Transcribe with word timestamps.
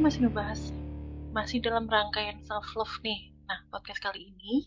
masih 0.00 0.24
ngebahas 0.24 0.72
masih 1.36 1.60
dalam 1.60 1.84
rangkaian 1.84 2.40
self 2.48 2.72
love 2.72 2.96
nih. 3.04 3.30
Nah, 3.44 3.60
podcast 3.68 4.00
kali 4.00 4.32
ini 4.32 4.64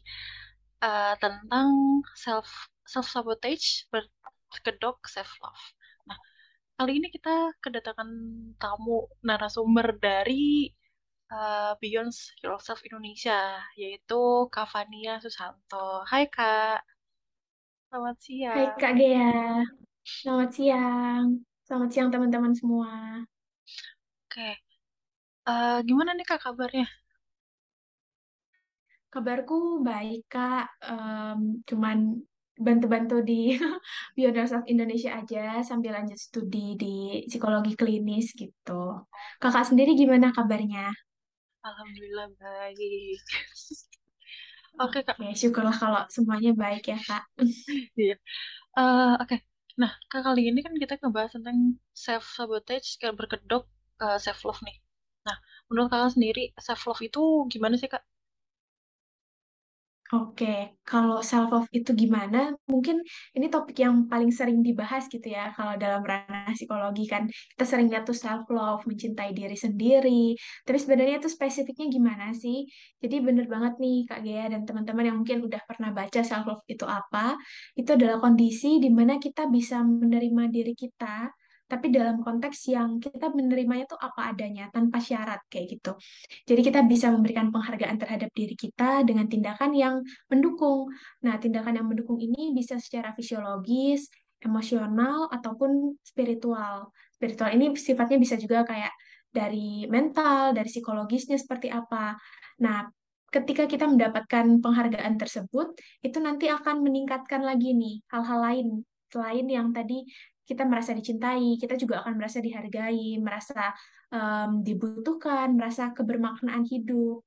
uh, 0.85 1.17
tentang 1.17 1.73
self 2.13 2.45
self 2.85 3.09
sabotage 3.09 3.89
berkedok 3.89 5.01
self 5.09 5.33
love. 5.41 5.63
Nah, 6.05 6.17
kali 6.77 7.01
ini 7.01 7.09
kita 7.09 7.49
kedatangan 7.65 8.09
tamu 8.61 9.09
narasumber 9.25 9.97
dari 9.97 10.69
uh, 11.33 11.73
Beyond 11.81 12.13
Yourself 12.45 12.85
Indonesia, 12.85 13.57
yaitu 13.73 14.47
Kak 14.53 14.69
Fania 14.69 15.17
Susanto. 15.17 16.05
Hai 16.07 16.29
Kak, 16.29 16.85
selamat 17.89 18.17
siang. 18.21 18.55
Hai 18.55 18.67
Kak 18.77 18.93
Gea, 19.01 19.65
selamat 20.05 20.49
siang. 20.53 21.23
Selamat 21.65 21.89
siang 21.89 22.09
teman-teman 22.13 22.53
semua. 22.53 23.23
Oke, 24.29 24.61
uh, 25.49 25.77
gimana 25.87 26.11
nih 26.17 26.25
Kak 26.29 26.39
kabarnya? 26.43 26.85
Kabarku 29.13 29.85
baik 29.85 30.25
Kak, 30.33 30.65
um, 30.89 31.61
cuman 31.69 31.97
bantu-bantu 32.65 33.21
di 33.21 33.57
Yourself 34.17 34.65
Indonesia 34.65 35.13
aja 35.21 35.61
sambil 35.61 35.93
lanjut 35.97 36.17
studi 36.17 36.77
di 36.81 37.21
psikologi 37.29 37.73
klinis 37.77 38.33
gitu. 38.33 39.05
Kakak 39.41 39.69
sendiri 39.69 39.93
gimana 39.93 40.33
kabarnya? 40.33 40.89
Alhamdulillah 41.61 42.27
baik. 42.41 43.21
Oke 44.83 45.05
Kak. 45.05 45.15
Oke, 45.21 45.37
syukurlah 45.37 45.75
kalau 45.77 46.01
semuanya 46.09 46.51
baik 46.57 46.83
ya 46.89 46.97
Kak. 46.97 47.23
Iya. 48.01 48.17
Uh, 48.77 49.13
Oke. 49.21 49.45
Nah, 49.77 49.91
Kak 50.09 50.21
kali 50.25 50.49
ini 50.49 50.59
kan 50.65 50.73
kita 50.77 50.97
ngebahas 51.01 51.37
tentang 51.37 51.77
self 51.93 52.25
sabotage 52.33 52.97
kayak 52.97 53.15
berkedok 53.17 53.63
uh, 54.01 54.17
self 54.17 54.41
love 54.45 54.61
nih. 54.65 54.82
Menurut 55.69 55.89
Kakak 55.91 56.11
sendiri 56.15 56.43
self 56.65 56.81
love 56.87 57.01
itu 57.09 57.23
gimana 57.53 57.75
sih 57.81 57.89
Kak? 57.93 58.03
Oke, 60.13 60.77
kalau 60.85 61.25
self 61.25 61.49
love 61.49 61.65
itu 61.73 61.89
gimana? 61.97 62.53
Mungkin 62.69 63.01
ini 63.33 63.45
topik 63.49 63.73
yang 63.81 64.05
paling 64.11 64.29
sering 64.29 64.61
dibahas 64.61 65.09
gitu 65.09 65.25
ya. 65.25 65.49
Kalau 65.57 65.73
dalam 65.81 66.05
ranah 66.05 66.53
psikologi 66.53 67.09
kan 67.09 67.25
kita 67.25 67.63
sering 67.65 67.87
lihat 67.89 68.05
tuh 68.05 68.13
self 68.13 68.45
love, 68.53 68.85
mencintai 68.85 69.33
diri 69.33 69.57
sendiri. 69.57 70.37
Tapi 70.67 70.77
sebenarnya 70.77 71.17
itu 71.17 71.29
spesifiknya 71.33 71.89
gimana 71.89 72.29
sih? 72.37 72.61
Jadi 73.01 73.15
bener 73.25 73.49
banget 73.49 73.73
nih 73.81 73.97
Kak 74.05 74.19
Gea 74.21 74.45
dan 74.53 74.61
teman-teman 74.69 75.03
yang 75.09 75.17
mungkin 75.17 75.39
udah 75.49 75.61
pernah 75.65 75.89
baca 75.97 76.21
self 76.21 76.45
love 76.45 76.61
itu 76.69 76.85
apa? 76.85 77.33
Itu 77.73 77.97
adalah 77.97 78.21
kondisi 78.21 78.77
di 78.77 78.93
mana 78.93 79.17
kita 79.17 79.49
bisa 79.49 79.81
menerima 79.81 80.43
diri 80.53 80.77
kita 80.77 81.33
tapi 81.73 81.89
dalam 81.89 82.21
konteks 82.21 82.69
yang 82.69 83.01
kita 83.01 83.33
menerimanya 83.33 83.89
tuh 83.89 83.97
apa 83.97 84.29
adanya, 84.29 84.69
tanpa 84.69 85.01
syarat 85.01 85.41
kayak 85.49 85.73
gitu. 85.73 85.97
Jadi 86.45 86.61
kita 86.61 86.85
bisa 86.85 87.09
memberikan 87.09 87.49
penghargaan 87.49 87.97
terhadap 87.97 88.29
diri 88.37 88.53
kita 88.53 89.01
dengan 89.01 89.25
tindakan 89.25 89.73
yang 89.73 90.05
mendukung. 90.29 90.93
Nah, 91.25 91.41
tindakan 91.41 91.81
yang 91.81 91.89
mendukung 91.89 92.21
ini 92.21 92.53
bisa 92.53 92.77
secara 92.77 93.17
fisiologis, 93.17 94.05
emosional, 94.45 95.33
ataupun 95.33 95.97
spiritual. 96.05 96.93
Spiritual 97.17 97.49
ini 97.57 97.73
sifatnya 97.73 98.21
bisa 98.21 98.37
juga 98.37 98.61
kayak 98.69 98.93
dari 99.33 99.89
mental, 99.89 100.53
dari 100.53 100.69
psikologisnya 100.69 101.41
seperti 101.41 101.73
apa. 101.73 102.13
Nah, 102.61 102.85
ketika 103.33 103.65
kita 103.65 103.89
mendapatkan 103.89 104.61
penghargaan 104.61 105.17
tersebut, 105.17 105.73
itu 106.05 106.21
nanti 106.21 106.53
akan 106.53 106.85
meningkatkan 106.85 107.41
lagi 107.41 107.73
nih 107.73 108.05
hal-hal 108.13 108.39
lain 108.45 108.67
selain 109.13 109.45
yang 109.45 109.69
tadi 109.69 110.01
kita 110.43 110.67
merasa 110.67 110.91
dicintai, 110.91 111.55
kita 111.55 111.79
juga 111.79 112.03
akan 112.03 112.19
merasa 112.19 112.43
dihargai, 112.43 113.15
merasa 113.23 113.71
um, 114.11 114.59
dibutuhkan, 114.59 115.55
merasa 115.55 115.95
kebermaknaan 115.95 116.67
hidup. 116.67 117.23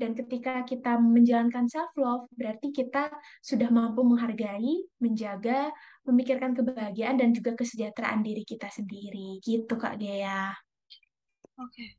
Dan 0.00 0.16
ketika 0.16 0.64
kita 0.64 0.96
menjalankan 0.96 1.68
self-love, 1.68 2.24
berarti 2.32 2.72
kita 2.72 3.12
sudah 3.44 3.68
mampu 3.68 4.00
menghargai, 4.00 4.88
menjaga, 4.96 5.68
memikirkan 6.08 6.56
kebahagiaan, 6.56 7.20
dan 7.20 7.36
juga 7.36 7.52
kesejahteraan 7.52 8.24
diri 8.24 8.48
kita 8.48 8.72
sendiri. 8.72 9.44
Gitu, 9.44 9.68
Kak 9.76 10.00
Dea. 10.00 10.56
Oke. 11.60 11.68
Okay. 11.68 11.90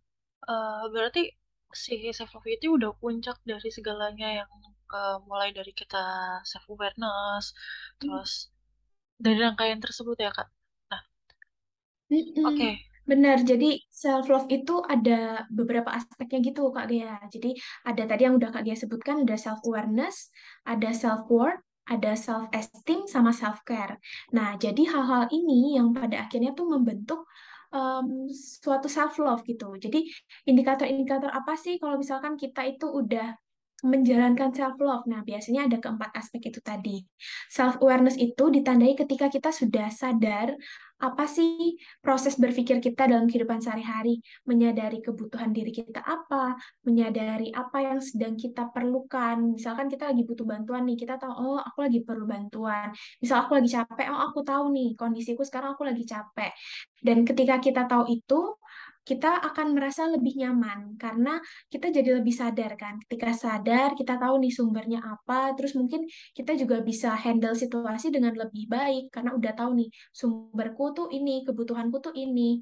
Uh, 0.50 0.90
berarti 0.90 1.30
si 1.70 2.10
self-love 2.10 2.50
itu 2.50 2.74
udah 2.74 2.98
puncak 2.98 3.38
dari 3.46 3.70
segalanya 3.70 4.42
yang 4.42 4.52
uh, 4.90 5.22
mulai 5.30 5.54
dari 5.54 5.70
kita 5.70 6.42
self-awareness, 6.42 7.54
hmm. 7.54 7.98
terus 8.02 8.50
dari 9.22 9.38
rangkaian 9.38 9.78
tersebut 9.78 10.18
ya, 10.18 10.34
Kak? 10.34 10.50
Oke. 12.12 12.58
Okay. 12.60 12.74
Benar, 13.02 13.42
jadi 13.42 13.82
self 13.90 14.30
love 14.30 14.46
itu 14.54 14.78
ada 14.86 15.44
beberapa 15.50 15.90
aspeknya 15.90 16.54
gitu 16.54 16.70
Kak 16.70 16.86
Gea. 16.86 17.18
Jadi 17.34 17.58
ada 17.84 18.04
tadi 18.06 18.22
yang 18.30 18.38
udah 18.38 18.54
Kak 18.54 18.62
Gea 18.62 18.78
sebutkan 18.78 19.26
ada 19.26 19.36
self 19.36 19.60
awareness, 19.66 20.30
ada 20.70 20.94
self 20.94 21.26
worth, 21.28 21.60
ada 21.90 22.14
self 22.14 22.48
esteem 22.54 23.10
sama 23.10 23.34
self 23.34 23.66
care. 23.66 23.98
Nah, 24.38 24.54
jadi 24.56 24.86
hal-hal 24.86 25.34
ini 25.34 25.82
yang 25.82 25.98
pada 25.98 26.30
akhirnya 26.30 26.54
tuh 26.54 26.70
membentuk 26.70 27.26
um, 27.74 28.30
suatu 28.32 28.86
self 28.86 29.18
love 29.18 29.42
gitu. 29.50 29.74
Jadi 29.82 30.06
indikator-indikator 30.46 31.34
apa 31.34 31.58
sih 31.58 31.82
kalau 31.82 31.98
misalkan 31.98 32.38
kita 32.38 32.64
itu 32.70 32.86
udah 32.86 33.34
menjalankan 33.82 34.54
self 34.54 34.78
love. 34.78 35.10
Nah, 35.10 35.26
biasanya 35.26 35.66
ada 35.66 35.82
keempat 35.82 36.14
aspek 36.14 36.54
itu 36.54 36.62
tadi. 36.62 37.02
Self 37.50 37.82
awareness 37.82 38.14
itu 38.14 38.54
ditandai 38.54 38.94
ketika 38.94 39.26
kita 39.28 39.50
sudah 39.50 39.90
sadar 39.90 40.54
apa 41.02 41.26
sih 41.26 41.82
proses 42.00 42.38
berpikir 42.38 42.78
kita 42.78 43.10
dalam 43.10 43.26
kehidupan 43.26 43.58
sehari-hari, 43.58 44.22
menyadari 44.46 45.02
kebutuhan 45.02 45.50
diri 45.50 45.74
kita 45.74 46.06
apa, 46.06 46.54
menyadari 46.86 47.50
apa 47.50 47.82
yang 47.82 48.00
sedang 48.00 48.38
kita 48.38 48.70
perlukan. 48.70 49.58
Misalkan 49.58 49.90
kita 49.90 50.14
lagi 50.14 50.22
butuh 50.22 50.46
bantuan 50.46 50.86
nih, 50.86 51.02
kita 51.02 51.18
tahu 51.18 51.34
oh 51.34 51.58
aku 51.58 51.90
lagi 51.90 52.00
perlu 52.06 52.30
bantuan. 52.30 52.94
Misal 53.18 53.50
aku 53.50 53.58
lagi 53.58 53.74
capek, 53.74 54.08
oh 54.14 54.22
aku 54.30 54.46
tahu 54.46 54.70
nih 54.70 54.94
kondisiku 54.94 55.42
sekarang 55.42 55.74
aku 55.74 55.90
lagi 55.90 56.06
capek. 56.06 56.54
Dan 57.02 57.26
ketika 57.26 57.58
kita 57.58 57.90
tahu 57.90 58.06
itu, 58.06 58.62
kita 59.02 59.42
akan 59.42 59.74
merasa 59.74 60.06
lebih 60.06 60.38
nyaman 60.38 60.94
karena 61.02 61.42
kita 61.74 61.90
jadi 61.90 62.22
lebih 62.22 62.34
sadar 62.34 62.78
kan. 62.78 63.02
Ketika 63.06 63.34
sadar, 63.34 63.98
kita 63.98 64.22
tahu 64.22 64.38
nih 64.42 64.54
sumbernya 64.54 65.00
apa, 65.02 65.58
terus 65.58 65.74
mungkin 65.74 66.06
kita 66.38 66.54
juga 66.54 66.86
bisa 66.86 67.18
handle 67.18 67.58
situasi 67.58 68.14
dengan 68.14 68.38
lebih 68.38 68.70
baik 68.70 69.10
karena 69.10 69.34
udah 69.34 69.54
tahu 69.58 69.72
nih 69.82 69.90
sumberku 70.14 70.94
tuh 70.94 71.08
ini, 71.10 71.42
kebutuhanku 71.42 71.98
tuh 71.98 72.14
ini. 72.14 72.62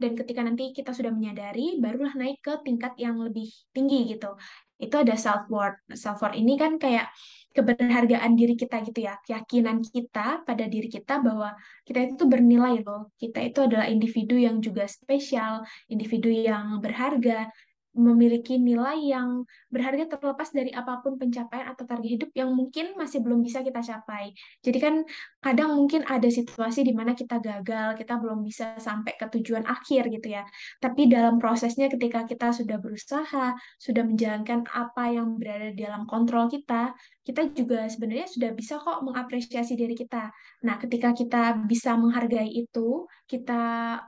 Dan 0.00 0.16
ketika 0.16 0.40
nanti 0.40 0.72
kita 0.72 0.92
sudah 0.96 1.12
menyadari, 1.12 1.76
barulah 1.76 2.14
naik 2.16 2.40
ke 2.40 2.52
tingkat 2.64 2.96
yang 2.96 3.20
lebih 3.20 3.48
tinggi 3.76 4.08
gitu. 4.16 4.32
Itu 4.76 5.00
ada 5.00 5.16
self 5.16 5.48
worth. 5.48 5.80
Self 5.96 6.20
worth 6.20 6.36
ini 6.36 6.60
kan 6.60 6.76
kayak 6.76 7.08
keberhargaan 7.56 8.36
diri 8.36 8.52
kita 8.52 8.84
gitu 8.84 9.08
ya, 9.08 9.16
keyakinan 9.24 9.80
kita 9.80 10.44
pada 10.44 10.64
diri 10.68 10.92
kita 10.92 11.24
bahwa 11.24 11.56
kita 11.88 12.12
itu 12.12 12.28
bernilai 12.28 12.84
loh, 12.84 13.08
kita 13.16 13.40
itu 13.40 13.64
adalah 13.64 13.88
individu 13.88 14.36
yang 14.36 14.60
juga 14.60 14.84
spesial, 14.84 15.64
individu 15.88 16.28
yang 16.28 16.84
berharga, 16.84 17.48
memiliki 17.96 18.60
nilai 18.60 19.00
yang 19.00 19.42
berharga 19.72 20.06
terlepas 20.16 20.52
dari 20.52 20.70
apa 20.70 21.00
pun 21.00 21.16
pencapaian 21.16 21.72
atau 21.72 21.88
target 21.88 22.10
hidup 22.20 22.30
yang 22.36 22.52
mungkin 22.52 22.94
masih 22.94 23.24
belum 23.24 23.40
bisa 23.40 23.64
kita 23.64 23.80
capai. 23.80 24.36
Jadi 24.60 24.78
kan 24.78 24.94
kadang 25.40 25.74
mungkin 25.74 26.04
ada 26.04 26.28
situasi 26.28 26.84
di 26.84 26.92
mana 26.92 27.16
kita 27.16 27.40
gagal, 27.40 27.96
kita 27.96 28.20
belum 28.20 28.44
bisa 28.44 28.76
sampai 28.76 29.16
ke 29.16 29.26
tujuan 29.40 29.64
akhir 29.64 30.12
gitu 30.12 30.28
ya. 30.28 30.44
Tapi 30.78 31.08
dalam 31.08 31.40
prosesnya 31.40 31.88
ketika 31.88 32.28
kita 32.28 32.52
sudah 32.52 32.76
berusaha, 32.76 33.56
sudah 33.80 34.04
menjalankan 34.04 34.68
apa 34.70 35.10
yang 35.10 35.40
berada 35.40 35.72
di 35.72 35.80
dalam 35.82 36.04
kontrol 36.04 36.46
kita, 36.52 36.92
kita 37.26 37.50
juga 37.50 37.90
sebenarnya 37.90 38.30
sudah 38.30 38.50
bisa 38.54 38.78
kok 38.78 39.02
mengapresiasi 39.02 39.74
diri 39.74 39.98
kita. 39.98 40.30
Nah, 40.62 40.78
ketika 40.78 41.10
kita 41.10 41.58
bisa 41.66 41.98
menghargai 41.98 42.46
itu, 42.46 43.08
kita 43.26 43.62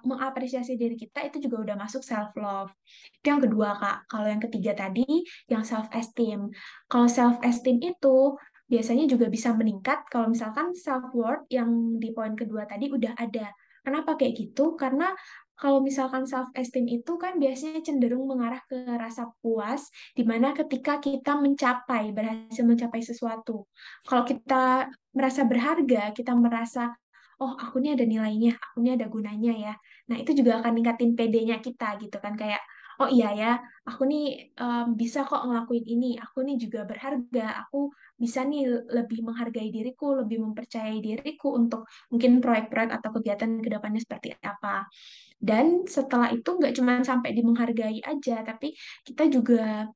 mengapresiasi 0.07 0.79
diri 0.79 0.95
kita, 0.95 1.27
itu 1.27 1.43
juga 1.43 1.67
udah 1.69 1.77
masuk 1.77 2.07
self 2.07 2.31
love. 2.39 2.71
Itu 3.19 3.27
yang 3.35 3.43
kedua, 3.43 3.75
Kak. 3.77 3.99
Kalau 4.07 4.27
yang 4.31 4.43
ketiga 4.43 4.73
tadi, 4.79 5.07
yang 5.51 5.67
self-esteem. 5.67 6.49
Kalau 6.87 7.11
self-esteem 7.11 7.83
itu 7.83 8.39
biasanya 8.69 9.09
juga 9.09 9.27
bisa 9.33 9.57
meningkat 9.57 10.05
kalau 10.13 10.29
misalkan 10.29 10.77
self-worth 10.77 11.49
yang 11.49 11.97
di 11.97 12.13
poin 12.13 12.37
kedua 12.37 12.69
tadi 12.69 12.93
udah 12.93 13.17
ada. 13.17 13.51
Kenapa 13.81 14.21
kayak 14.21 14.37
gitu? 14.37 14.77
Karena 14.77 15.17
kalau 15.59 15.83
misalkan 15.83 16.23
self-esteem 16.23 16.87
itu 16.87 17.19
kan 17.19 17.35
biasanya 17.43 17.83
cenderung 17.83 18.31
mengarah 18.31 18.63
ke 18.71 18.79
rasa 18.95 19.27
puas, 19.43 19.91
di 20.15 20.23
mana 20.23 20.55
ketika 20.55 21.03
kita 21.03 21.35
mencapai, 21.35 22.15
berhasil 22.15 22.63
mencapai 22.63 23.03
sesuatu. 23.03 23.67
Kalau 24.07 24.23
kita 24.23 24.87
merasa 25.11 25.43
berharga, 25.43 26.15
kita 26.15 26.31
merasa 26.39 26.95
oh 27.43 27.53
aku 27.63 27.75
ini 27.83 27.89
ada 27.95 28.05
nilainya, 28.07 28.51
aku 28.59 28.77
ini 28.83 28.91
ada 28.97 29.07
gunanya 29.07 29.53
ya. 29.55 29.73
Nah 30.11 30.17
itu 30.23 30.31
juga 30.39 30.59
akan 30.63 30.73
ningkatin 30.77 31.11
PD-nya 31.19 31.57
kita 31.63 31.99
gitu 32.03 32.17
kan 32.25 32.35
kayak 32.35 32.63
oh 32.99 33.07
iya 33.07 33.27
ya, 33.41 33.51
aku 33.87 34.03
nih 34.11 34.51
um, 34.59 34.99
bisa 34.99 35.23
kok 35.23 35.47
ngelakuin 35.47 35.87
ini, 35.87 36.19
aku 36.19 36.43
nih 36.43 36.59
juga 36.59 36.83
berharga, 36.83 37.63
aku 37.63 37.95
bisa 38.19 38.43
nih 38.43 38.67
lebih 38.91 39.23
menghargai 39.23 39.71
diriku, 39.71 40.19
lebih 40.19 40.43
mempercayai 40.43 40.99
diriku 40.99 41.55
untuk 41.55 41.87
mungkin 42.11 42.43
proyek-proyek 42.43 42.91
atau 42.99 43.11
kegiatan 43.15 43.51
ke 43.63 43.69
depannya 43.71 44.03
seperti 44.03 44.35
apa. 44.43 44.91
Dan 45.39 45.87
setelah 45.87 46.35
itu 46.35 46.51
nggak 46.59 46.75
cuma 46.75 46.93
sampai 47.07 47.31
di 47.39 47.43
menghargai 47.47 48.03
aja, 48.03 48.43
tapi 48.43 48.75
kita 49.07 49.31
juga 49.31 49.87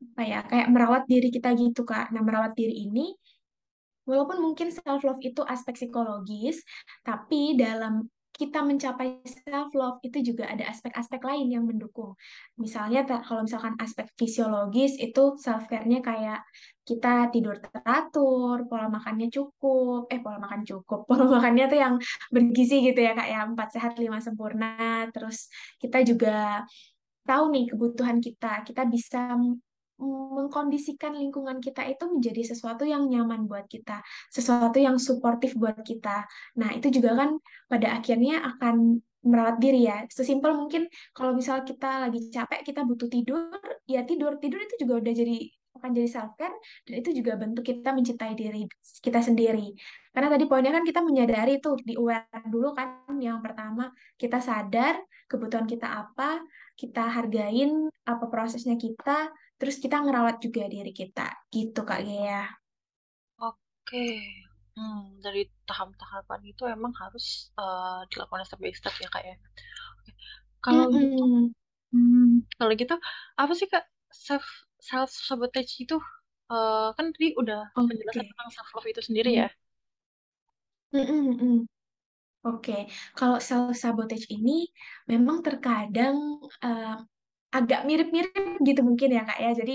apa 0.00 0.22
ya 0.24 0.40
kayak 0.44 0.68
merawat 0.72 1.02
diri 1.08 1.28
kita 1.32 1.48
gitu 1.56 1.80
Kak. 1.88 2.12
Nah, 2.12 2.20
merawat 2.24 2.52
diri 2.56 2.88
ini 2.88 3.12
walaupun 4.10 4.42
mungkin 4.42 4.74
self 4.74 5.06
love 5.06 5.22
itu 5.22 5.46
aspek 5.46 5.78
psikologis, 5.78 6.58
tapi 7.06 7.54
dalam 7.54 8.10
kita 8.40 8.64
mencapai 8.64 9.20
self 9.28 9.76
love 9.76 10.00
itu 10.00 10.32
juga 10.32 10.48
ada 10.48 10.64
aspek-aspek 10.72 11.20
lain 11.20 11.52
yang 11.52 11.64
mendukung. 11.68 12.16
Misalnya 12.56 13.04
kalau 13.04 13.44
misalkan 13.44 13.76
aspek 13.76 14.08
fisiologis 14.16 14.96
itu 14.96 15.36
self 15.36 15.68
care-nya 15.68 16.00
kayak 16.00 16.40
kita 16.88 17.28
tidur 17.28 17.60
teratur, 17.60 18.64
pola 18.64 18.88
makannya 18.88 19.28
cukup, 19.28 20.08
eh 20.08 20.24
pola 20.24 20.40
makan 20.40 20.64
cukup, 20.64 21.04
pola 21.08 21.28
makannya 21.28 21.68
tuh 21.68 21.78
yang 21.78 21.94
bergizi 22.32 22.80
gitu 22.80 23.04
ya 23.04 23.12
kak 23.12 23.28
ya, 23.28 23.44
empat 23.44 23.68
sehat 23.76 23.92
lima 24.00 24.24
sempurna. 24.24 25.04
Terus 25.12 25.52
kita 25.76 26.00
juga 26.00 26.64
tahu 27.28 27.52
nih 27.52 27.64
kebutuhan 27.76 28.24
kita, 28.24 28.64
kita 28.64 28.88
bisa 28.88 29.36
mengkondisikan 30.00 31.12
lingkungan 31.12 31.60
kita 31.60 31.84
itu 31.84 32.08
menjadi 32.08 32.56
sesuatu 32.56 32.88
yang 32.88 33.06
nyaman 33.06 33.44
buat 33.44 33.68
kita, 33.68 34.00
sesuatu 34.32 34.80
yang 34.80 34.96
suportif 34.96 35.52
buat 35.54 35.76
kita. 35.84 36.24
Nah, 36.56 36.72
itu 36.72 36.88
juga 36.88 37.20
kan 37.20 37.36
pada 37.68 38.00
akhirnya 38.00 38.40
akan 38.56 39.04
merawat 39.20 39.60
diri 39.60 39.84
ya. 39.84 40.08
Sesimpel 40.08 40.56
mungkin 40.56 40.88
kalau 41.12 41.36
misal 41.36 41.62
kita 41.68 42.08
lagi 42.08 42.32
capek, 42.32 42.64
kita 42.64 42.80
butuh 42.88 43.08
tidur, 43.12 43.52
ya 43.84 44.02
tidur. 44.08 44.40
Tidur 44.40 44.60
itu 44.64 44.74
juga 44.80 45.04
udah 45.04 45.12
jadi 45.12 45.36
akan 45.80 45.96
jadi 45.96 46.08
self 46.10 46.36
care 46.36 46.52
dan 46.84 46.94
itu 47.00 47.10
juga 47.16 47.40
bentuk 47.40 47.64
kita 47.64 47.94
mencintai 47.94 48.34
diri 48.36 48.66
kita 49.00 49.22
sendiri. 49.22 49.72
Karena 50.10 50.28
tadi 50.28 50.44
poinnya 50.44 50.74
kan 50.74 50.84
kita 50.84 51.00
menyadari 51.00 51.62
itu 51.62 51.78
di 51.80 51.94
aware 51.94 52.26
dulu 52.50 52.74
kan 52.74 53.06
yang 53.22 53.40
pertama 53.40 53.88
kita 54.18 54.42
sadar 54.42 54.98
kebutuhan 55.30 55.64
kita 55.70 55.86
apa, 55.86 56.42
kita 56.74 57.06
hargain 57.06 57.86
apa 58.02 58.26
prosesnya 58.26 58.74
kita, 58.74 59.30
terus 59.60 59.76
kita 59.76 60.00
ngerawat 60.00 60.40
juga 60.40 60.64
diri 60.72 60.88
kita 60.96 61.28
gitu 61.52 61.84
kak 61.84 62.00
Gea 62.08 62.48
oke 63.36 64.08
hmm, 64.72 65.20
dari 65.20 65.44
tahap-tahapan 65.68 66.40
itu 66.48 66.64
emang 66.64 66.96
harus 66.96 67.52
uh, 67.60 68.00
dilakukan 68.08 68.48
step 68.48 68.56
by 68.56 68.72
step 68.72 68.96
ya 68.96 69.08
kak 69.12 69.24
ya 69.28 69.36
oke. 69.36 70.12
kalau 70.64 70.84
mm 70.88 70.92
-hmm. 70.96 71.02
gitu 71.04 71.24
hmm, 71.92 72.32
kalau 72.56 72.72
gitu 72.72 72.96
apa 73.36 73.52
sih 73.52 73.68
kak 73.68 73.84
self 74.08 74.48
self 74.80 75.12
sabotage 75.12 75.76
itu 75.84 76.00
uh, 76.48 76.96
kan 76.96 77.12
tadi 77.12 77.36
udah 77.36 77.68
okay. 77.76 77.84
penjelasan 77.92 78.24
tentang 78.32 78.50
self 78.56 78.68
love 78.72 78.88
itu 78.88 79.02
sendiri 79.04 79.44
ya 79.44 79.48
mm 80.96 81.04
-hmm. 81.04 81.56
Oke, 82.40 82.72
okay. 82.72 82.82
kalau 83.12 83.36
self 83.36 83.76
sabotage 83.76 84.24
ini 84.32 84.64
memang 85.04 85.44
terkadang 85.44 86.16
uh, 86.64 86.96
agak 87.50 87.80
mirip-mirip 87.88 88.58
gitu 88.62 88.80
mungkin 88.86 89.08
ya 89.16 89.22
kak 89.28 89.38
ya. 89.42 89.50
Jadi 89.54 89.74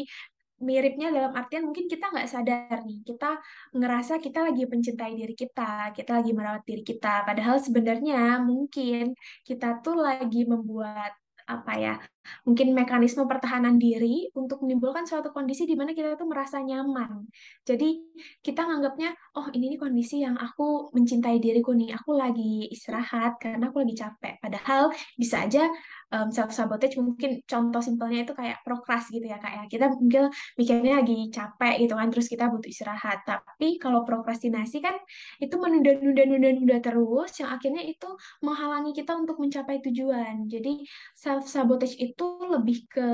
miripnya 0.64 1.12
dalam 1.12 1.36
artian 1.36 1.68
mungkin 1.68 1.86
kita 1.92 2.06
nggak 2.14 2.30
sadar 2.32 2.78
nih, 2.88 3.04
kita 3.04 3.40
ngerasa 3.76 4.14
kita 4.24 4.40
lagi 4.48 4.64
mencintai 4.64 5.14
diri 5.20 5.36
kita, 5.36 5.92
kita 5.92 6.12
lagi 6.24 6.32
merawat 6.32 6.64
diri 6.64 6.84
kita. 6.84 7.28
Padahal 7.28 7.60
sebenarnya 7.60 8.40
mungkin 8.40 9.14
kita 9.44 9.84
tuh 9.84 10.00
lagi 10.00 10.48
membuat 10.48 11.12
apa 11.46 11.74
ya 11.78 11.96
mungkin 12.44 12.74
mekanisme 12.74 13.26
pertahanan 13.26 13.78
diri 13.78 14.30
untuk 14.38 14.62
menimbulkan 14.64 15.04
suatu 15.06 15.30
kondisi 15.34 15.68
di 15.68 15.74
mana 15.74 15.92
kita 15.92 16.16
tuh 16.16 16.28
merasa 16.30 16.62
nyaman. 16.62 17.28
Jadi 17.66 18.02
kita 18.42 18.64
nganggapnya, 18.64 19.14
oh 19.38 19.50
ini 19.52 19.76
nih 19.76 19.80
kondisi 19.80 20.22
yang 20.24 20.38
aku 20.38 20.94
mencintai 20.94 21.42
diriku 21.42 21.74
nih, 21.74 21.92
aku 21.98 22.16
lagi 22.16 22.70
istirahat 22.72 23.38
karena 23.42 23.70
aku 23.70 23.84
lagi 23.84 23.96
capek. 23.98 24.40
Padahal 24.40 24.94
bisa 25.18 25.46
aja 25.46 25.68
um, 26.16 26.30
self 26.32 26.56
sabotage 26.56 26.96
mungkin 27.02 27.42
contoh 27.44 27.82
simpelnya 27.82 28.24
itu 28.24 28.34
kayak 28.38 28.62
prokras 28.62 29.10
gitu 29.12 29.26
ya 29.26 29.38
kak 29.42 29.52
ya. 29.52 29.64
Kita 29.68 29.86
mungkin 29.92 30.32
mikirnya 30.56 31.02
lagi 31.02 31.28
capek 31.34 31.76
gitu 31.84 31.94
kan, 31.98 32.08
terus 32.14 32.28
kita 32.32 32.48
butuh 32.48 32.70
istirahat. 32.70 33.26
Tapi 33.28 33.78
kalau 33.82 34.08
prokrastinasi 34.08 34.80
kan 34.80 34.96
itu 35.42 35.56
menunda-nunda-nunda-nunda 35.58 36.78
terus, 36.80 37.32
yang 37.42 37.52
akhirnya 37.52 37.84
itu 37.84 38.08
menghalangi 38.46 38.92
kita 38.96 39.12
untuk 39.18 39.38
mencapai 39.42 39.84
tujuan. 39.84 40.48
Jadi 40.48 40.86
self 41.18 41.50
sabotage 41.50 41.98
itu 42.00 42.15
itu 42.16 42.28
lebih 42.48 42.78
ke 42.88 43.08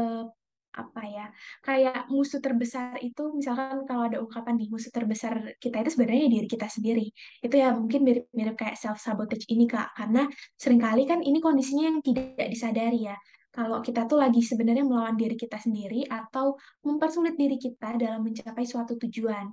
apa 0.72 1.04
ya 1.04 1.28
kayak 1.68 2.08
musuh 2.08 2.40
terbesar 2.40 2.96
itu 3.04 3.28
misalkan 3.36 3.84
kalau 3.84 4.08
ada 4.08 4.24
ungkapan 4.24 4.56
di 4.56 4.72
musuh 4.72 4.88
terbesar 4.88 5.60
kita 5.60 5.84
itu 5.84 6.00
sebenarnya 6.00 6.32
diri 6.32 6.48
kita 6.48 6.68
sendiri. 6.72 7.12
Itu 7.44 7.56
ya 7.60 7.76
mungkin 7.76 8.08
mirip-mirip 8.08 8.56
kayak 8.56 8.80
self 8.80 9.02
sabotage 9.04 9.44
ini 9.52 9.68
kak. 9.68 9.92
Karena 10.00 10.24
sering 10.56 10.80
kali 10.80 11.04
kan 11.04 11.20
ini 11.20 11.44
kondisinya 11.44 11.92
yang 11.92 12.00
tidak 12.00 12.48
disadari 12.48 13.12
ya 13.12 13.18
kalau 13.52 13.84
kita 13.84 14.08
tuh 14.08 14.16
lagi 14.16 14.40
sebenarnya 14.40 14.88
melawan 14.88 15.20
diri 15.20 15.36
kita 15.36 15.60
sendiri 15.60 16.08
atau 16.08 16.56
mempersulit 16.88 17.36
diri 17.36 17.60
kita 17.60 18.00
dalam 18.00 18.24
mencapai 18.24 18.64
suatu 18.64 18.96
tujuan. 18.96 19.44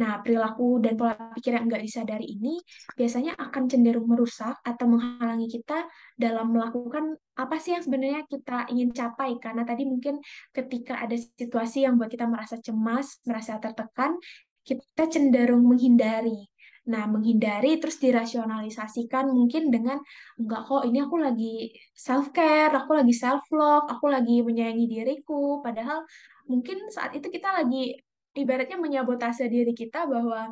Nah, 0.00 0.24
perilaku 0.24 0.80
dan 0.80 0.96
pola 0.96 1.12
pikir 1.36 1.60
yang 1.60 1.68
nggak 1.68 1.84
disadari 1.84 2.32
ini 2.32 2.56
biasanya 2.96 3.36
akan 3.36 3.68
cenderung 3.68 4.08
merusak 4.08 4.56
atau 4.64 4.86
menghalangi 4.88 5.52
kita 5.52 5.84
dalam 6.16 6.48
melakukan 6.48 7.12
apa 7.36 7.56
sih 7.60 7.76
yang 7.76 7.84
sebenarnya 7.84 8.24
kita 8.24 8.72
ingin 8.72 8.88
capai. 8.96 9.36
Karena 9.36 9.68
tadi 9.68 9.84
mungkin 9.84 10.16
ketika 10.56 11.04
ada 11.04 11.14
situasi 11.16 11.84
yang 11.84 12.00
buat 12.00 12.08
kita 12.08 12.24
merasa 12.24 12.56
cemas, 12.56 13.20
merasa 13.28 13.60
tertekan, 13.60 14.16
kita 14.64 15.10
cenderung 15.10 15.66
menghindari 15.66 16.51
Nah, 16.82 17.06
menghindari 17.06 17.78
terus 17.78 18.02
dirasionalisasikan 18.02 19.30
mungkin 19.30 19.70
dengan 19.70 20.02
enggak 20.34 20.66
kok 20.66 20.82
ini 20.82 20.98
aku 20.98 21.16
lagi 21.22 21.70
self 21.94 22.34
care, 22.34 22.74
aku 22.74 22.98
lagi 22.98 23.14
self 23.14 23.46
love, 23.54 23.86
aku 23.86 24.10
lagi 24.10 24.42
menyayangi 24.42 24.86
diriku. 24.90 25.62
Padahal 25.62 26.02
mungkin 26.50 26.90
saat 26.90 27.14
itu 27.14 27.30
kita 27.30 27.54
lagi 27.62 27.94
ibaratnya 28.34 28.80
menyabotase 28.80 29.46
diri 29.46 29.70
kita 29.76 30.10
bahwa 30.10 30.50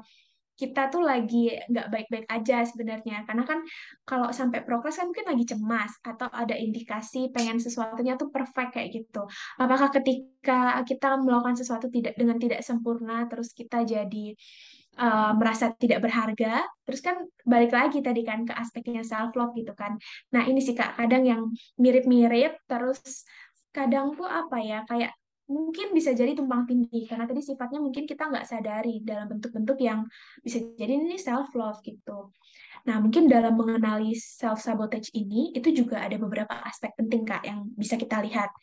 kita 0.60 0.92
tuh 0.92 1.00
lagi 1.00 1.56
nggak 1.72 1.88
baik-baik 1.88 2.26
aja 2.28 2.60
sebenarnya 2.68 3.24
karena 3.24 3.48
kan 3.48 3.64
kalau 4.04 4.28
sampai 4.28 4.60
progres 4.60 5.00
kan 5.00 5.08
mungkin 5.08 5.32
lagi 5.32 5.56
cemas 5.56 5.96
atau 6.04 6.28
ada 6.28 6.52
indikasi 6.52 7.32
pengen 7.32 7.56
sesuatunya 7.56 8.20
tuh 8.20 8.28
perfect 8.28 8.76
kayak 8.76 8.92
gitu 8.92 9.24
apakah 9.56 9.88
ketika 9.88 10.84
kita 10.84 11.16
melakukan 11.16 11.56
sesuatu 11.56 11.88
tidak 11.88 12.12
dengan 12.20 12.36
tidak 12.36 12.60
sempurna 12.60 13.24
terus 13.32 13.56
kita 13.56 13.88
jadi 13.88 14.36
uh, 14.98 15.32
merasa 15.38 15.70
tidak 15.76 16.02
berharga, 16.02 16.66
terus 16.82 17.00
kan 17.04 17.22
balik 17.46 17.70
lagi 17.70 18.02
tadi 18.02 18.26
kan 18.26 18.42
ke 18.48 18.54
aspeknya 18.56 19.06
self 19.06 19.36
love 19.38 19.54
gitu 19.54 19.76
kan. 19.76 20.00
Nah 20.34 20.48
ini 20.48 20.58
sih 20.58 20.74
kak 20.74 20.98
kadang 20.98 21.22
yang 21.28 21.42
mirip-mirip, 21.78 22.58
terus 22.66 23.28
kadang 23.70 24.18
tuh 24.18 24.26
apa 24.26 24.58
ya 24.58 24.82
kayak 24.88 25.14
mungkin 25.50 25.90
bisa 25.90 26.14
jadi 26.14 26.38
tumpang 26.38 26.62
tindih 26.62 27.10
karena 27.10 27.26
tadi 27.26 27.42
sifatnya 27.42 27.82
mungkin 27.82 28.06
kita 28.06 28.30
nggak 28.30 28.46
sadari 28.46 29.02
dalam 29.02 29.26
bentuk-bentuk 29.26 29.82
yang 29.82 30.06
bisa 30.46 30.62
jadi 30.78 30.94
ini 30.94 31.18
self 31.18 31.50
love 31.58 31.82
gitu. 31.82 32.30
Nah 32.86 33.02
mungkin 33.02 33.26
dalam 33.26 33.58
mengenali 33.58 34.14
self 34.14 34.62
sabotage 34.62 35.10
ini 35.10 35.50
itu 35.50 35.74
juga 35.74 36.06
ada 36.06 36.14
beberapa 36.22 36.54
aspek 36.62 36.94
penting 36.94 37.26
kak 37.26 37.42
yang 37.42 37.66
bisa 37.74 37.98
kita 37.98 38.22
lihat. 38.22 38.54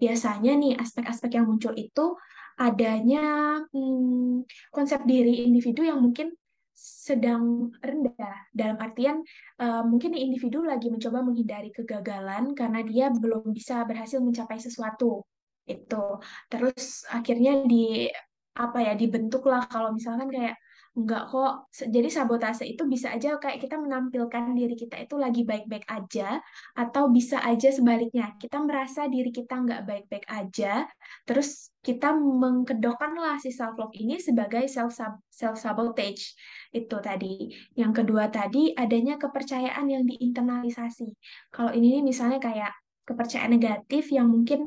Biasanya 0.00 0.54
nih 0.56 0.78
aspek-aspek 0.80 1.36
yang 1.36 1.44
muncul 1.50 1.74
itu 1.76 2.16
adanya 2.60 3.24
hmm, 3.72 4.44
konsep 4.68 5.00
diri 5.08 5.48
individu 5.48 5.80
yang 5.80 6.04
mungkin 6.04 6.36
sedang 6.76 7.72
rendah. 7.80 8.52
Dalam 8.52 8.76
artian 8.76 9.24
uh, 9.60 9.82
mungkin 9.84 10.12
individu 10.12 10.60
lagi 10.60 10.92
mencoba 10.92 11.24
menghindari 11.24 11.72
kegagalan 11.72 12.52
karena 12.52 12.80
dia 12.84 13.06
belum 13.08 13.52
bisa 13.56 13.84
berhasil 13.88 14.20
mencapai 14.20 14.60
sesuatu 14.60 15.24
itu. 15.64 16.04
Terus 16.52 17.08
akhirnya 17.08 17.64
di 17.64 18.08
apa 18.56 18.78
ya 18.84 18.92
dibentuklah 18.92 19.64
kalau 19.72 19.96
misalkan 19.96 20.28
kayak 20.28 20.60
Enggak 20.90 21.30
kok. 21.30 21.70
Jadi 21.70 22.10
sabotase 22.10 22.66
itu 22.66 22.82
bisa 22.82 23.14
aja 23.14 23.38
kayak 23.38 23.62
kita 23.62 23.78
menampilkan 23.78 24.58
diri 24.58 24.74
kita 24.74 24.98
itu 24.98 25.14
lagi 25.14 25.46
baik-baik 25.46 25.86
aja, 25.86 26.42
atau 26.74 27.06
bisa 27.06 27.38
aja 27.46 27.70
sebaliknya. 27.70 28.34
Kita 28.42 28.58
merasa 28.58 29.06
diri 29.06 29.30
kita 29.30 29.54
nggak 29.54 29.86
baik-baik 29.86 30.26
aja, 30.26 30.90
terus 31.22 31.70
kita 31.78 32.10
mengkedokkanlah 32.18 33.38
si 33.38 33.54
self 33.54 33.78
love 33.78 33.94
ini 33.94 34.18
sebagai 34.18 34.66
self 34.66 34.90
self 35.30 35.56
sabotage 35.62 36.34
itu 36.74 36.96
tadi. 36.98 37.54
Yang 37.78 38.02
kedua 38.02 38.26
tadi 38.26 38.74
adanya 38.74 39.14
kepercayaan 39.14 39.86
yang 39.86 40.02
diinternalisasi. 40.02 41.06
Kalau 41.54 41.70
ini 41.70 42.02
misalnya 42.02 42.42
kayak 42.42 42.74
kepercayaan 43.06 43.54
negatif 43.54 44.10
yang 44.10 44.26
mungkin 44.26 44.66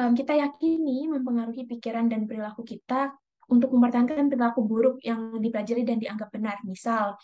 um, 0.00 0.12
kita 0.16 0.40
yakini 0.40 1.04
mempengaruhi 1.04 1.68
pikiran 1.68 2.08
dan 2.08 2.24
perilaku 2.24 2.64
kita 2.64 3.12
untuk 3.50 3.74
mempertahankan 3.74 4.30
perilaku 4.30 4.62
buruk 4.62 4.96
yang 5.02 5.42
dipelajari 5.42 5.82
dan 5.82 5.98
dianggap 5.98 6.30
benar. 6.30 6.62
Misal, 6.62 7.18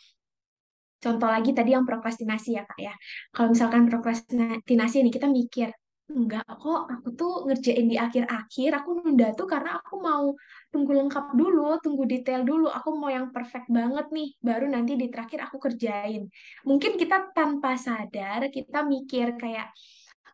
contoh 0.98 1.28
lagi 1.30 1.54
tadi 1.54 1.72
yang 1.72 1.86
prokrastinasi 1.86 2.58
ya 2.58 2.66
kak 2.66 2.80
ya. 2.82 2.94
Kalau 3.30 3.54
misalkan 3.54 3.86
prokrastinasi 3.86 5.06
ini 5.06 5.10
kita 5.14 5.30
mikir, 5.30 5.70
enggak 6.06 6.46
kok 6.46 6.86
aku 6.86 7.08
tuh 7.18 7.34
ngerjain 7.50 7.86
di 7.90 7.98
akhir-akhir, 7.98 8.70
aku 8.78 8.90
nunda 9.02 9.34
tuh 9.34 9.46
karena 9.50 9.78
aku 9.82 9.98
mau 9.98 10.34
tunggu 10.70 10.94
lengkap 10.94 11.34
dulu, 11.34 11.82
tunggu 11.82 12.06
detail 12.06 12.46
dulu, 12.46 12.70
aku 12.70 12.94
mau 12.94 13.10
yang 13.10 13.34
perfect 13.34 13.66
banget 13.66 14.06
nih, 14.14 14.34
baru 14.38 14.70
nanti 14.70 14.94
di 14.94 15.10
terakhir 15.10 15.50
aku 15.50 15.58
kerjain. 15.58 16.30
Mungkin 16.62 16.94
kita 16.94 17.34
tanpa 17.34 17.74
sadar, 17.74 18.46
kita 18.54 18.86
mikir 18.86 19.34
kayak, 19.34 19.70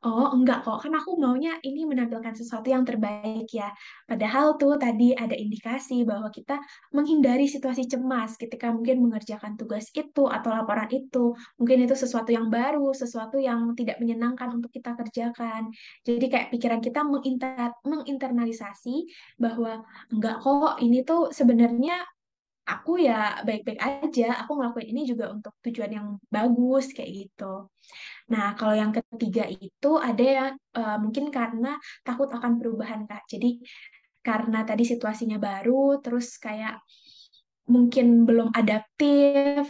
Oh, 0.03 0.35
enggak 0.35 0.67
kok. 0.67 0.83
Kan 0.83 0.99
aku 0.99 1.15
maunya 1.15 1.63
ini 1.63 1.87
menampilkan 1.87 2.35
sesuatu 2.35 2.67
yang 2.67 2.83
terbaik 2.83 3.47
ya. 3.55 3.71
Padahal 4.03 4.59
tuh 4.59 4.75
tadi 4.75 5.15
ada 5.15 5.31
indikasi 5.39 6.03
bahwa 6.03 6.27
kita 6.35 6.59
menghindari 6.91 7.47
situasi 7.47 7.87
cemas 7.87 8.35
ketika 8.35 8.75
mungkin 8.75 8.99
mengerjakan 8.99 9.55
tugas 9.55 9.95
itu 9.95 10.27
atau 10.27 10.51
laporan 10.51 10.91
itu. 10.91 11.39
Mungkin 11.55 11.87
itu 11.87 11.95
sesuatu 11.95 12.35
yang 12.35 12.51
baru, 12.51 12.91
sesuatu 12.91 13.39
yang 13.39 13.79
tidak 13.79 14.03
menyenangkan 14.03 14.51
untuk 14.59 14.75
kita 14.75 14.91
kerjakan. 14.99 15.71
Jadi 16.03 16.27
kayak 16.27 16.51
pikiran 16.51 16.83
kita 16.83 17.07
menginter 17.07 17.71
menginternalisasi 17.87 19.07
bahwa 19.39 19.87
enggak 20.11 20.43
kok 20.43 20.83
ini 20.83 21.07
tuh 21.07 21.31
sebenarnya 21.31 22.03
aku 22.62 23.02
ya 23.02 23.42
baik-baik 23.42 23.81
aja. 23.81 24.47
Aku 24.47 24.59
ngelakuin 24.59 24.88
ini 24.95 25.02
juga 25.09 25.31
untuk 25.35 25.54
tujuan 25.66 25.90
yang 25.92 26.09
bagus 26.31 26.95
kayak 26.95 27.11
gitu. 27.11 27.69
Nah, 28.31 28.54
kalau 28.54 28.75
yang 28.78 28.95
ketiga 28.95 29.45
itu 29.50 29.90
ada 29.99 30.23
yang 30.25 30.50
uh, 30.78 30.99
mungkin 31.02 31.28
karena 31.35 31.76
takut 32.07 32.31
akan 32.31 32.59
perubahan, 32.62 33.04
Kak. 33.04 33.26
Jadi 33.26 33.61
karena 34.23 34.62
tadi 34.62 34.87
situasinya 34.87 35.37
baru, 35.42 35.99
terus 35.99 36.38
kayak 36.38 36.78
mungkin 37.66 38.23
belum 38.23 38.54
adaptif, 38.54 39.66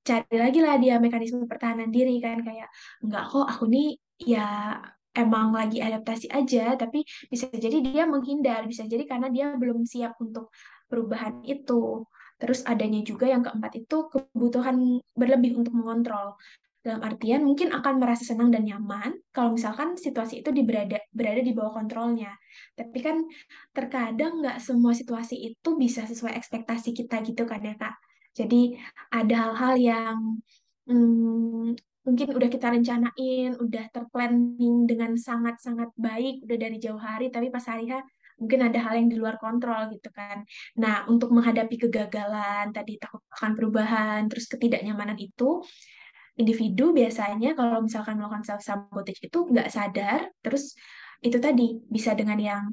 cari 0.00 0.36
lagi 0.40 0.60
lah 0.64 0.80
dia 0.80 0.96
mekanisme 0.96 1.44
pertahanan 1.44 1.92
diri 1.92 2.16
kan 2.24 2.40
kayak 2.40 2.68
enggak 3.04 3.24
kok 3.28 3.44
aku 3.44 3.68
nih 3.68 4.00
ya 4.16 4.80
emang 5.12 5.52
lagi 5.52 5.82
adaptasi 5.82 6.30
aja, 6.30 6.78
tapi 6.78 7.02
bisa 7.28 7.50
jadi 7.52 7.82
dia 7.82 8.04
menghindar, 8.06 8.64
bisa 8.64 8.86
jadi 8.86 9.04
karena 9.04 9.28
dia 9.28 9.52
belum 9.58 9.84
siap 9.84 10.16
untuk 10.22 10.54
perubahan 10.86 11.42
itu. 11.44 12.06
Terus 12.40 12.64
adanya 12.64 13.04
juga 13.04 13.28
yang 13.28 13.44
keempat 13.44 13.72
itu 13.76 14.08
kebutuhan 14.08 15.04
berlebih 15.12 15.60
untuk 15.60 15.76
mengontrol. 15.76 16.40
Dalam 16.80 17.04
artian 17.04 17.44
mungkin 17.44 17.76
akan 17.76 18.00
merasa 18.00 18.24
senang 18.24 18.48
dan 18.48 18.64
nyaman 18.64 19.12
kalau 19.36 19.52
misalkan 19.52 20.00
situasi 20.00 20.40
itu 20.40 20.48
berada, 20.64 20.96
berada 21.12 21.44
di 21.44 21.52
bawah 21.52 21.76
kontrolnya. 21.76 22.32
Tapi 22.72 22.98
kan 23.04 23.20
terkadang 23.76 24.40
nggak 24.40 24.56
semua 24.64 24.96
situasi 24.96 25.36
itu 25.52 25.76
bisa 25.76 26.08
sesuai 26.08 26.32
ekspektasi 26.40 26.96
kita 26.96 27.20
gitu 27.20 27.44
kan 27.44 27.60
ya 27.60 27.76
Kak. 27.76 27.94
Jadi 28.32 28.80
ada 29.12 29.36
hal-hal 29.52 29.74
yang 29.76 30.16
hmm, 30.88 31.76
mungkin 32.08 32.28
udah 32.32 32.48
kita 32.48 32.72
rencanain, 32.72 33.60
udah 33.60 33.84
terplanning 33.92 34.88
dengan 34.88 35.20
sangat-sangat 35.20 35.92
baik, 36.00 36.48
udah 36.48 36.56
dari 36.56 36.80
jauh 36.80 36.96
hari, 36.96 37.28
tapi 37.28 37.52
pas 37.52 37.62
hari 37.68 37.92
H 37.92 38.00
mungkin 38.40 38.60
ada 38.66 38.78
hal 38.80 38.94
yang 38.96 39.08
di 39.12 39.16
luar 39.20 39.36
kontrol 39.36 39.92
gitu 39.92 40.08
kan. 40.10 40.42
Nah, 40.80 41.04
untuk 41.12 41.28
menghadapi 41.36 41.76
kegagalan, 41.86 42.72
tadi 42.72 42.96
takut 42.96 43.20
akan 43.36 43.52
perubahan, 43.52 44.20
terus 44.32 44.48
ketidaknyamanan 44.48 45.20
itu, 45.20 45.60
individu 46.40 46.96
biasanya 46.96 47.52
kalau 47.52 47.84
misalkan 47.84 48.16
melakukan 48.16 48.44
self 48.48 48.62
sabotage 48.64 49.20
itu 49.28 49.38
nggak 49.52 49.68
sadar, 49.68 50.20
terus 50.40 50.72
itu 51.20 51.36
tadi 51.36 51.76
bisa 51.84 52.16
dengan 52.16 52.40
yang 52.40 52.64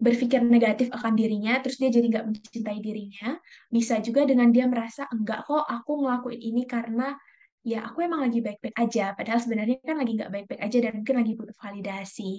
berpikir 0.00 0.40
negatif 0.40 0.88
akan 0.94 1.12
dirinya, 1.18 1.60
terus 1.60 1.76
dia 1.76 1.90
jadi 1.92 2.06
nggak 2.08 2.26
mencintai 2.30 2.78
dirinya. 2.80 3.36
Bisa 3.68 4.00
juga 4.00 4.24
dengan 4.24 4.48
dia 4.54 4.64
merasa 4.70 5.04
enggak 5.12 5.44
kok 5.44 5.66
aku 5.66 5.92
ngelakuin 6.06 6.40
ini 6.40 6.62
karena 6.64 7.12
ya 7.60 7.84
aku 7.84 7.98
emang 8.08 8.24
lagi 8.24 8.40
baik-baik 8.40 8.76
aja, 8.80 9.12
padahal 9.12 9.40
sebenarnya 9.44 9.76
kan 9.84 10.00
lagi 10.00 10.12
nggak 10.16 10.32
baik-baik 10.32 10.60
aja 10.64 10.78
dan 10.80 10.92
mungkin 11.02 11.16
lagi 11.20 11.32
butuh 11.36 11.56
validasi. 11.60 12.30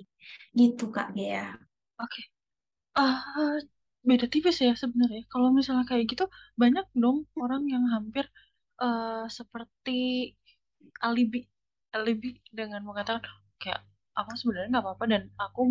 Gitu 0.57 0.85
Kak 0.89 1.13
Gea. 1.13 1.53
Oke. 2.01 2.09
Okay. 2.09 2.40
Uh, 2.98 3.60
beda 4.03 4.25
tipis 4.33 4.57
ya 4.62 4.74
sebenarnya. 4.75 5.24
Kalau 5.31 5.48
misalnya 5.53 5.86
kayak 5.89 6.05
gitu, 6.12 6.25
banyak 6.62 6.86
dong 6.98 7.17
orang 7.39 7.63
yang 7.74 7.83
hampir 7.93 8.25
uh, 8.81 9.25
seperti 9.29 10.33
alibi 11.05 11.45
alibi 11.93 12.39
dengan 12.51 12.81
mengatakan 12.88 13.21
kayak 13.62 13.81
aku 14.17 14.31
sebenarnya 14.39 14.69
nggak 14.74 14.86
apa-apa 14.86 15.05
dan 15.12 15.21
aku 15.39 15.62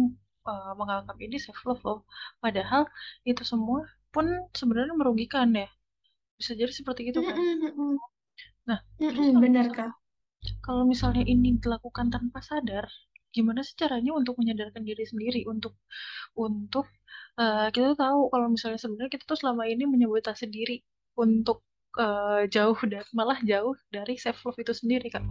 uh, 0.49 0.73
menganggap 0.79 1.17
ini 1.21 1.37
self 1.41 1.61
love 1.69 1.83
loh. 1.85 2.01
Padahal 2.43 2.83
itu 3.27 3.43
semua 3.45 3.85
pun 4.15 4.27
sebenarnya 4.57 4.95
merugikan 4.97 5.49
ya. 5.53 5.69
Bisa 6.39 6.53
jadi 6.57 6.73
seperti 6.73 7.13
itu 7.13 7.21
kan? 7.21 7.37
Nah 8.69 8.79
kan 9.77 9.91
kalau 10.65 10.83
misalnya 10.89 11.25
ini 11.29 11.57
dilakukan 11.61 12.09
tanpa 12.15 12.41
sadar 12.41 12.89
gimana 13.31 13.61
sih 13.67 13.75
caranya 13.79 14.13
untuk 14.15 14.35
menyadarkan 14.41 14.83
diri 14.83 15.05
sendiri 15.07 15.41
untuk 15.47 15.79
untuk 16.35 16.87
uh, 17.39 17.71
kita 17.71 17.95
tahu 17.95 18.31
kalau 18.33 18.47
misalnya 18.51 18.79
sebenarnya 18.83 19.11
kita 19.15 19.25
tuh 19.27 19.39
selama 19.39 19.67
ini 19.71 19.87
menyebutasi 19.87 20.51
diri 20.51 20.83
untuk 21.15 21.63
uh, 21.99 22.47
jauh 22.51 22.79
dan 22.87 23.05
malah 23.15 23.39
jauh 23.43 23.75
dari 23.91 24.15
self 24.19 24.43
love 24.47 24.59
itu 24.59 24.75
sendiri 24.75 25.09
kan. 25.11 25.27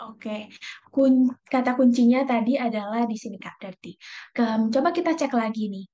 Oke, 0.00 0.48
Kun 0.88 1.28
kata 1.44 1.76
kuncinya 1.76 2.24
tadi 2.24 2.56
adalah 2.56 3.04
di 3.04 3.20
sini 3.20 3.36
Kak 3.36 3.60
Berarti. 3.60 3.92
Coba 4.72 4.96
kita 4.96 5.12
cek 5.12 5.36
lagi 5.36 5.68
nih. 5.68 5.84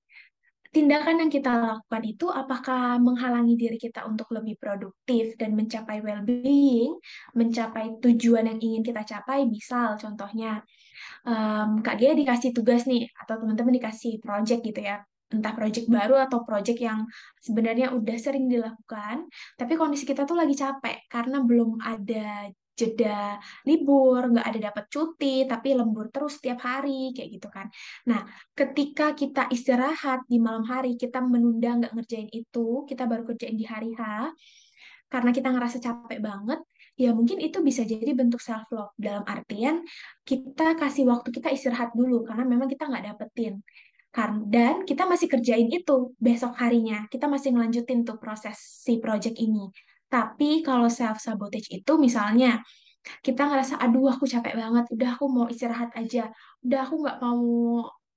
Tindakan 0.77 1.25
yang 1.25 1.33
kita 1.33 1.57
lakukan 1.57 2.05
itu 2.05 2.29
apakah 2.29 3.01
menghalangi 3.01 3.57
diri 3.57 3.81
kita 3.81 4.05
untuk 4.05 4.29
lebih 4.37 4.61
produktif 4.61 5.33
dan 5.41 5.57
mencapai 5.57 6.05
well-being, 6.05 7.01
mencapai 7.33 7.97
tujuan 8.05 8.45
yang 8.45 8.61
ingin 8.61 8.85
kita 8.85 9.01
capai, 9.09 9.49
misal 9.49 9.97
contohnya 9.97 10.61
um, 11.25 11.81
Kak 11.81 11.97
Gia 11.97 12.13
dikasih 12.13 12.53
tugas 12.53 12.85
nih, 12.85 13.09
atau 13.17 13.41
teman-teman 13.41 13.73
dikasih 13.81 14.21
project 14.21 14.61
gitu 14.69 14.85
ya. 14.85 15.01
Entah 15.33 15.57
project 15.57 15.89
baru 15.89 16.21
atau 16.21 16.45
project 16.45 16.77
yang 16.77 17.09
sebenarnya 17.41 17.97
udah 17.97 18.17
sering 18.21 18.45
dilakukan, 18.45 19.33
tapi 19.57 19.81
kondisi 19.81 20.05
kita 20.05 20.29
tuh 20.29 20.37
lagi 20.37 20.53
capek 20.61 21.09
karena 21.09 21.41
belum 21.41 21.81
ada 21.81 22.53
jeda 22.79 23.41
libur, 23.65 24.21
nggak 24.33 24.47
ada 24.47 24.59
dapat 24.71 24.85
cuti, 24.93 25.49
tapi 25.49 25.73
lembur 25.73 26.13
terus 26.15 26.39
setiap 26.39 26.61
hari, 26.69 27.11
kayak 27.17 27.29
gitu 27.41 27.49
kan. 27.49 27.67
Nah, 28.07 28.23
ketika 28.53 29.17
kita 29.17 29.49
istirahat 29.49 30.29
di 30.29 30.37
malam 30.37 30.65
hari, 30.69 31.01
kita 31.01 31.25
menunda 31.25 31.71
nggak 31.81 31.93
ngerjain 31.97 32.29
itu, 32.31 32.85
kita 32.85 33.09
baru 33.09 33.25
kerjain 33.25 33.57
di 33.57 33.67
hari 33.67 33.97
H, 33.97 34.31
karena 35.09 35.31
kita 35.33 35.49
ngerasa 35.55 35.77
capek 35.81 36.21
banget, 36.21 36.61
ya 37.01 37.11
mungkin 37.17 37.41
itu 37.41 37.59
bisa 37.65 37.83
jadi 37.85 38.13
bentuk 38.13 38.41
self 38.41 38.69
love 38.73 38.93
dalam 38.97 39.21
artian 39.29 39.85
kita 40.25 40.81
kasih 40.81 41.05
waktu 41.13 41.29
kita 41.29 41.53
istirahat 41.53 41.93
dulu 41.93 42.25
karena 42.25 42.49
memang 42.49 42.73
kita 42.73 42.89
nggak 42.89 43.05
dapetin 43.13 43.61
dan 44.49 44.89
kita 44.89 45.05
masih 45.05 45.29
kerjain 45.29 45.69
itu 45.69 46.17
besok 46.17 46.57
harinya. 46.57 47.05
Kita 47.13 47.29
masih 47.29 47.53
ngelanjutin 47.53 48.01
tuh 48.01 48.17
proses 48.17 48.57
si 48.57 48.97
project 48.97 49.37
ini. 49.37 49.69
Tapi 50.13 50.63
kalau 50.67 50.87
self 50.87 51.19
sabotage 51.19 51.69
itu 51.83 51.93
misalnya 51.99 52.63
kita 53.23 53.47
ngerasa 53.47 53.79
aduh 53.79 54.11
aku 54.11 54.27
capek 54.27 54.55
banget, 54.59 54.85
udah 54.95 55.09
aku 55.15 55.25
mau 55.31 55.47
istirahat 55.47 55.91
aja, 55.95 56.31
udah 56.67 56.81
aku 56.87 56.95
nggak 57.03 57.19
mau 57.23 57.43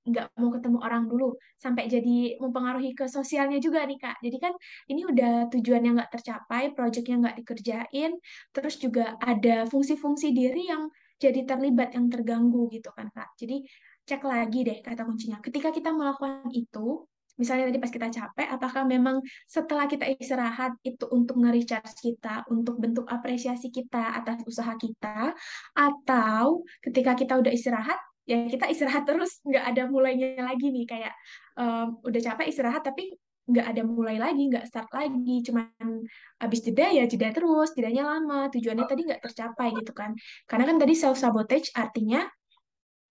nggak 0.00 0.26
mau 0.40 0.48
ketemu 0.56 0.78
orang 0.80 1.04
dulu 1.12 1.36
sampai 1.60 1.84
jadi 1.84 2.40
mempengaruhi 2.40 2.96
ke 2.96 3.04
sosialnya 3.06 3.60
juga 3.60 3.84
nih 3.84 3.98
kak. 4.00 4.16
Jadi 4.24 4.36
kan 4.40 4.52
ini 4.90 5.04
udah 5.06 5.52
tujuan 5.52 5.82
yang 5.86 5.94
nggak 6.00 6.12
tercapai, 6.16 6.72
projectnya 6.72 7.20
nggak 7.20 7.36
dikerjain, 7.44 8.10
terus 8.54 8.74
juga 8.80 9.14
ada 9.20 9.68
fungsi-fungsi 9.68 10.32
diri 10.32 10.72
yang 10.72 10.88
jadi 11.20 11.44
terlibat 11.44 11.92
yang 11.94 12.08
terganggu 12.08 12.66
gitu 12.72 12.88
kan 12.96 13.12
kak. 13.12 13.28
Jadi 13.36 13.62
cek 14.08 14.22
lagi 14.24 14.58
deh 14.66 14.78
kata 14.80 15.04
kuncinya. 15.04 15.38
Ketika 15.44 15.68
kita 15.70 15.92
melakukan 15.92 16.48
itu, 16.50 17.04
misalnya 17.40 17.72
tadi 17.72 17.80
pas 17.80 17.88
kita 17.88 18.08
capek, 18.12 18.48
apakah 18.52 18.84
memang 18.84 19.24
setelah 19.48 19.88
kita 19.88 20.04
istirahat 20.04 20.76
itu 20.84 21.08
untuk 21.08 21.40
nge-recharge 21.40 21.96
kita, 22.04 22.44
untuk 22.52 22.76
bentuk 22.76 23.08
apresiasi 23.08 23.72
kita 23.72 24.20
atas 24.20 24.44
usaha 24.44 24.76
kita, 24.76 25.32
atau 25.72 26.60
ketika 26.84 27.16
kita 27.16 27.40
udah 27.40 27.48
istirahat, 27.48 27.96
ya 28.28 28.44
kita 28.44 28.68
istirahat 28.68 29.08
terus, 29.08 29.40
nggak 29.48 29.64
ada 29.64 29.82
mulainya 29.88 30.44
lagi 30.44 30.68
nih, 30.68 30.84
kayak 30.84 31.16
um, 31.56 31.96
udah 32.04 32.20
capek 32.20 32.52
istirahat 32.52 32.84
tapi 32.84 33.16
nggak 33.50 33.66
ada 33.66 33.82
mulai 33.82 34.20
lagi, 34.20 34.46
nggak 34.46 34.68
start 34.68 34.92
lagi, 34.94 35.42
cuman 35.42 36.06
habis 36.38 36.60
jeda 36.62 36.92
ya 36.92 37.08
jeda 37.08 37.34
terus, 37.34 37.74
jedanya 37.74 38.14
lama, 38.14 38.46
tujuannya 38.52 38.86
tadi 38.86 39.02
nggak 39.08 39.24
tercapai 39.26 39.74
gitu 39.74 39.90
kan. 39.90 40.14
Karena 40.46 40.70
kan 40.70 40.76
tadi 40.78 40.94
self 40.94 41.18
sabotage 41.18 41.74
artinya 41.74 42.22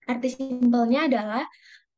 Arti 0.09 0.29
simpelnya 0.33 1.05
adalah 1.05 1.43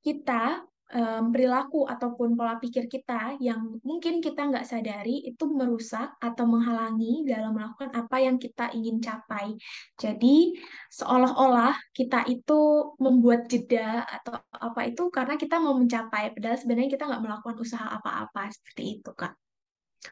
kita 0.04 0.68
um, 0.92 1.32
perilaku 1.32 1.88
ataupun 1.88 2.36
pola 2.36 2.60
pikir 2.60 2.88
kita 2.92 3.40
yang 3.40 3.80
mungkin 3.82 4.20
kita 4.20 4.48
nggak 4.48 4.68
sadari 4.68 5.24
itu 5.26 5.48
merusak 5.48 6.16
atau 6.20 6.46
menghalangi 6.46 7.24
dalam 7.26 7.56
melakukan 7.56 7.92
apa 7.96 8.18
yang 8.20 8.38
kita 8.38 8.70
ingin 8.76 9.00
capai. 9.00 9.56
Jadi 9.96 10.56
seolah-olah 10.92 11.76
kita 11.96 12.28
itu 12.28 12.94
membuat 13.00 13.48
jeda 13.48 14.04
atau 14.06 14.40
apa 14.52 14.82
itu 14.88 15.08
karena 15.10 15.36
kita 15.40 15.58
mau 15.58 15.76
mencapai, 15.76 16.36
padahal 16.36 16.58
sebenarnya 16.60 16.92
kita 16.94 17.04
nggak 17.08 17.24
melakukan 17.24 17.58
usaha 17.60 17.88
apa-apa 17.88 18.52
seperti 18.52 19.00
itu, 19.00 19.12
Kak. 19.16 19.34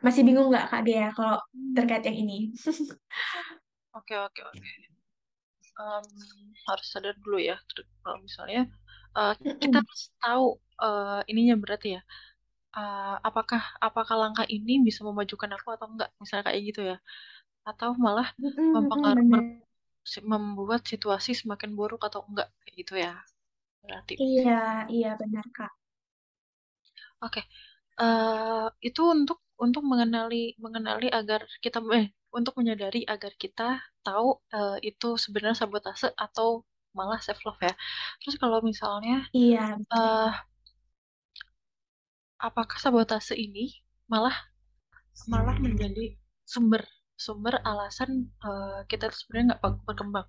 Masih 0.05 0.21
bingung 0.21 0.53
nggak 0.53 0.69
Kak 0.69 0.83
Dea 0.86 1.09
kalau 1.12 1.41
terkait 1.75 2.05
yang 2.07 2.17
ini? 2.24 2.53
Oke, 3.98 4.13
oke, 4.13 4.41
oke. 4.45 4.62
Um, 5.79 6.05
harus 6.69 6.88
sadar 6.91 7.15
dulu 7.24 7.41
ya, 7.41 7.57
kalau 8.03 8.19
misalnya 8.21 8.69
uh, 9.16 9.34
kita 9.38 9.82
harus 9.82 10.01
tahu 10.22 10.46
uh, 10.82 11.22
ininya 11.30 11.56
berarti 11.58 11.98
ya, 11.98 12.01
uh, 12.75 13.16
apakah 13.24 13.62
apakah 13.80 14.16
langkah 14.18 14.46
ini 14.50 14.82
bisa 14.84 15.01
memajukan 15.06 15.50
aku 15.56 15.68
atau 15.75 15.88
enggak, 15.89 16.10
misalnya 16.22 16.46
kayak 16.50 16.62
gitu 16.70 16.82
ya, 16.96 16.98
atau 17.66 17.94
malah 17.98 18.30
mempengaruhi 18.74 19.62
membuat 20.25 20.82
situasi 20.89 21.38
semakin 21.38 21.78
buruk 21.78 22.01
atau 22.01 22.25
enggak 22.25 22.50
kayak 22.66 22.75
gitu 22.82 22.94
ya, 22.98 23.13
berarti. 23.86 24.13
Iya, 24.18 24.89
iya 24.89 25.12
benar 25.20 25.46
Kak. 25.54 25.72
Oke, 27.20 27.44
uh, 28.00 28.72
itu 28.80 29.01
untuk 29.04 29.44
untuk 29.60 29.84
mengenali 29.84 30.56
mengenali 30.56 31.12
agar 31.12 31.44
kita 31.60 31.84
eh 31.92 32.16
untuk 32.32 32.56
menyadari 32.56 33.04
agar 33.04 33.36
kita 33.36 33.84
tahu 34.06 34.39
uh, 34.56 34.78
itu 34.80 35.20
sebenarnya 35.20 35.66
sabotase 35.66 36.16
atau 36.16 36.63
malah 36.98 37.19
self 37.22 37.39
love 37.46 37.62
ya. 37.62 37.74
Terus 38.24 38.36
kalau 38.41 38.60
misalnya 38.65 39.25
iya 39.36 39.77
uh, 39.93 40.31
apakah 42.39 42.77
sabotase 42.79 43.36
ini 43.36 43.84
malah 44.08 44.34
malah 45.27 45.58
menjadi 45.60 46.15
sumber 46.48 46.81
sumber 47.19 47.60
alasan 47.67 48.31
uh, 48.41 48.81
kita 48.88 49.12
sebenarnya 49.12 49.60
nggak 49.60 49.62
berkembang? 49.84 50.27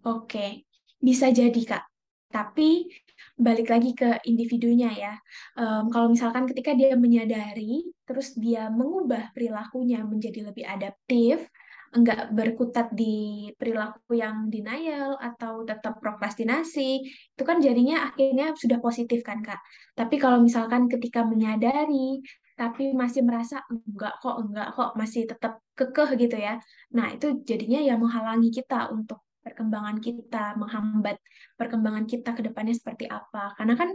Oke, 0.00 0.64
bisa 0.96 1.28
jadi 1.28 1.60
Kak. 1.60 1.84
Tapi 2.32 2.88
balik 3.36 3.68
lagi 3.68 3.92
ke 3.92 4.16
individunya 4.24 4.88
ya. 4.96 5.14
Um, 5.60 5.92
kalau 5.92 6.08
misalkan 6.08 6.48
ketika 6.48 6.72
dia 6.72 6.96
menyadari, 6.96 7.84
terus 8.08 8.32
dia 8.32 8.72
mengubah 8.72 9.28
perilakunya 9.36 10.00
menjadi 10.06 10.48
lebih 10.48 10.64
adaptif, 10.64 11.44
enggak 11.90 12.30
berkutat 12.30 12.94
di 12.94 13.50
perilaku 13.58 14.14
yang 14.14 14.46
denial 14.46 15.18
atau 15.18 15.66
tetap 15.66 15.98
prokrastinasi, 15.98 16.90
itu 17.34 17.42
kan 17.42 17.58
jadinya 17.58 18.14
akhirnya 18.14 18.54
sudah 18.54 18.78
positif 18.78 19.26
kan 19.26 19.42
Kak. 19.42 19.58
Tapi 19.98 20.14
kalau 20.22 20.38
misalkan 20.38 20.86
ketika 20.86 21.26
menyadari, 21.26 22.22
tapi 22.54 22.94
masih 22.94 23.26
merasa 23.26 23.64
enggak 23.72 24.20
kok, 24.22 24.36
enggak 24.38 24.68
kok, 24.76 24.90
masih 24.94 25.26
tetap 25.26 25.52
kekeh 25.74 26.10
gitu 26.20 26.36
ya. 26.38 26.60
Nah, 26.94 27.10
itu 27.16 27.42
jadinya 27.42 27.80
ya 27.82 27.94
menghalangi 27.98 28.52
kita 28.54 28.92
untuk 28.94 29.24
perkembangan 29.40 29.96
kita, 29.98 30.54
menghambat 30.60 31.16
perkembangan 31.56 32.04
kita 32.04 32.36
ke 32.36 32.42
depannya 32.44 32.76
seperti 32.76 33.08
apa. 33.08 33.56
Karena 33.56 33.74
kan 33.80 33.90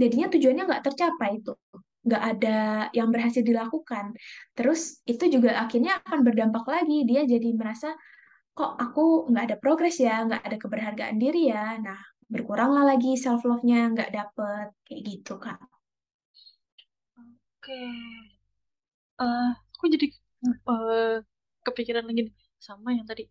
jadinya 0.00 0.26
tujuannya 0.32 0.64
nggak 0.64 0.84
tercapai 0.88 1.38
itu, 1.38 1.52
nggak 2.08 2.22
ada 2.36 2.58
yang 2.96 3.12
berhasil 3.12 3.44
dilakukan. 3.44 4.16
Terus 4.56 5.04
itu 5.04 5.28
juga 5.28 5.60
akhirnya 5.60 6.00
akan 6.02 6.24
berdampak 6.24 6.64
lagi, 6.64 7.04
dia 7.04 7.22
jadi 7.28 7.52
merasa 7.52 7.92
kok 8.56 8.74
aku 8.80 9.28
nggak 9.30 9.44
ada 9.52 9.56
progres 9.60 10.00
ya, 10.00 10.24
nggak 10.26 10.42
ada 10.42 10.56
keberhargaan 10.56 11.16
diri 11.20 11.52
ya. 11.52 11.76
Nah, 11.78 12.00
berkuranglah 12.32 12.88
lagi 12.96 13.14
self 13.20 13.44
love-nya, 13.44 13.92
nggak 13.94 14.10
dapet 14.10 14.68
kayak 14.88 15.02
gitu 15.04 15.36
kak. 15.38 15.60
Oke, 17.60 17.82
uh, 19.20 19.52
aku 19.76 19.84
jadi 19.92 20.06
uh, 20.66 21.20
kepikiran 21.68 22.08
lagi 22.08 22.32
sama 22.58 22.96
yang 22.96 23.04
tadi 23.04 23.28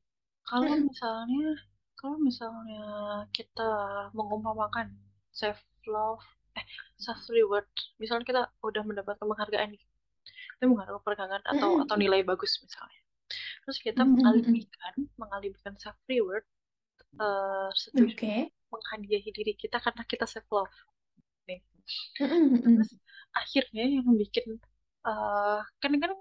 kalau 0.48 0.72
misalnya 0.80 1.60
kalau 2.00 2.18
misalnya 2.22 2.86
kita 3.36 3.72
mengumpamakan 4.16 4.96
self 5.36 5.60
love 5.90 6.24
eh 6.58 6.66
self 6.98 7.22
reward. 7.30 7.70
Misalnya 8.02 8.26
kita 8.26 8.42
udah 8.66 8.84
mendapatkan 8.84 9.24
penghargaan 9.24 9.78
nih. 9.78 9.84
Kita 10.58 10.66
menghargai 10.66 11.02
perkembangan 11.06 11.44
atau 11.46 11.70
atau 11.86 11.96
nilai 11.96 12.26
bagus 12.26 12.58
misalnya. 12.60 13.02
Terus 13.64 13.78
kita 13.84 14.02
mengalihkan 14.04 14.94
mengalihkan 15.22 15.74
self 15.78 15.98
reward 16.10 16.44
uh, 17.22 17.70
okay. 17.94 18.50
menghadiahi 18.74 19.30
diri 19.32 19.54
kita 19.54 19.78
karena 19.78 20.04
kita 20.08 20.26
self 20.26 20.48
love. 20.50 20.76
Nih. 21.46 21.62
Terus 22.18 22.92
akhirnya 23.36 23.86
yang 23.86 24.08
bikin 24.18 24.58
uh, 25.06 25.62
kadang-kadang 25.80 26.20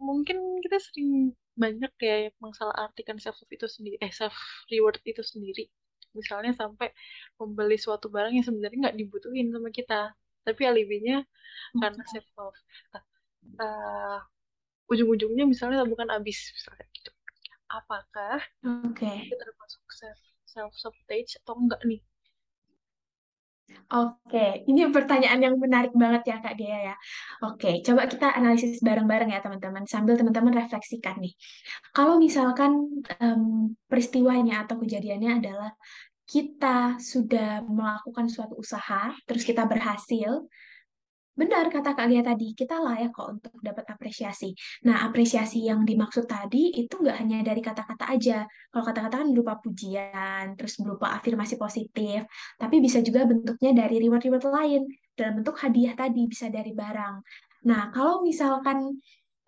mungkin 0.00 0.58
kita 0.64 0.80
sering 0.80 1.36
banyak 1.54 1.92
ya 2.02 2.16
yang 2.30 2.36
masalah 2.42 2.74
artikan 2.90 3.18
self 3.22 3.38
love 3.38 3.52
itu 3.54 3.66
sendiri 3.70 3.96
eh 4.02 4.10
self 4.10 4.34
reward 4.70 4.98
itu 5.06 5.22
sendiri 5.22 5.70
misalnya 6.14 6.54
sampai 6.54 6.94
membeli 7.36 7.76
suatu 7.76 8.06
barang 8.08 8.32
yang 8.38 8.46
sebenarnya 8.46 8.78
nggak 8.90 8.98
dibutuhin 8.98 9.50
sama 9.50 9.68
kita 9.74 10.14
tapi 10.44 10.62
alibinya 10.64 11.24
karena 11.78 12.02
self 12.08 12.28
love 12.38 12.58
nah, 12.94 13.02
uh, 13.60 14.18
ujung-ujungnya 14.88 15.44
misalnya 15.48 15.84
bukan 15.88 16.08
habis 16.12 16.52
misalnya 16.52 16.86
gitu. 16.92 17.10
Apakah 17.72 18.38
okay. 18.92 19.26
kita 19.32 19.42
termasuk 19.42 19.82
self 19.90 20.20
self 20.44 20.72
sabotage 20.78 21.40
atau 21.42 21.58
enggak 21.58 21.80
nih 21.88 22.00
Oke, 23.94 24.64
ini 24.66 24.90
pertanyaan 24.90 25.40
yang 25.40 25.54
menarik 25.60 25.94
banget 25.94 26.22
ya 26.26 26.36
Kak 26.42 26.56
Dea 26.58 26.92
ya. 26.92 26.96
Oke, 27.46 27.80
coba 27.84 28.10
kita 28.10 28.32
analisis 28.32 28.82
bareng-bareng 28.82 29.30
ya 29.30 29.40
teman-teman, 29.44 29.84
sambil 29.86 30.18
teman-teman 30.18 30.56
refleksikan 30.56 31.20
nih. 31.20 31.32
Kalau 31.94 32.18
misalkan 32.18 33.04
um, 33.22 33.72
peristiwanya 33.86 34.66
atau 34.66 34.80
kejadiannya 34.82 35.30
adalah 35.40 35.70
kita 36.24 36.96
sudah 36.96 37.60
melakukan 37.64 38.32
suatu 38.32 38.56
usaha, 38.56 39.12
terus 39.28 39.44
kita 39.44 39.68
berhasil, 39.68 40.48
Benar 41.34 41.66
kata 41.66 41.98
Kak 41.98 42.06
Lia 42.06 42.22
tadi, 42.22 42.54
kita 42.54 42.78
layak 42.78 43.10
kok 43.10 43.26
untuk 43.26 43.58
dapat 43.58 43.82
apresiasi. 43.90 44.54
Nah, 44.86 45.02
apresiasi 45.02 45.66
yang 45.66 45.82
dimaksud 45.82 46.30
tadi 46.30 46.70
itu 46.70 46.94
nggak 46.94 47.16
hanya 47.18 47.42
dari 47.42 47.58
kata-kata 47.58 48.06
aja. 48.06 48.46
Kalau 48.70 48.84
kata-kata 48.86 49.26
kan 49.26 49.28
berupa 49.34 49.58
pujian, 49.58 50.54
terus 50.54 50.78
berupa 50.78 51.18
afirmasi 51.18 51.58
positif, 51.58 52.22
tapi 52.54 52.78
bisa 52.78 53.02
juga 53.02 53.26
bentuknya 53.26 53.74
dari 53.74 53.98
reward-reward 53.98 54.46
lain, 54.46 54.82
dalam 55.18 55.42
bentuk 55.42 55.58
hadiah 55.58 55.98
tadi, 55.98 56.22
bisa 56.30 56.46
dari 56.54 56.70
barang. 56.70 57.14
Nah, 57.66 57.90
kalau 57.90 58.22
misalkan 58.22 58.94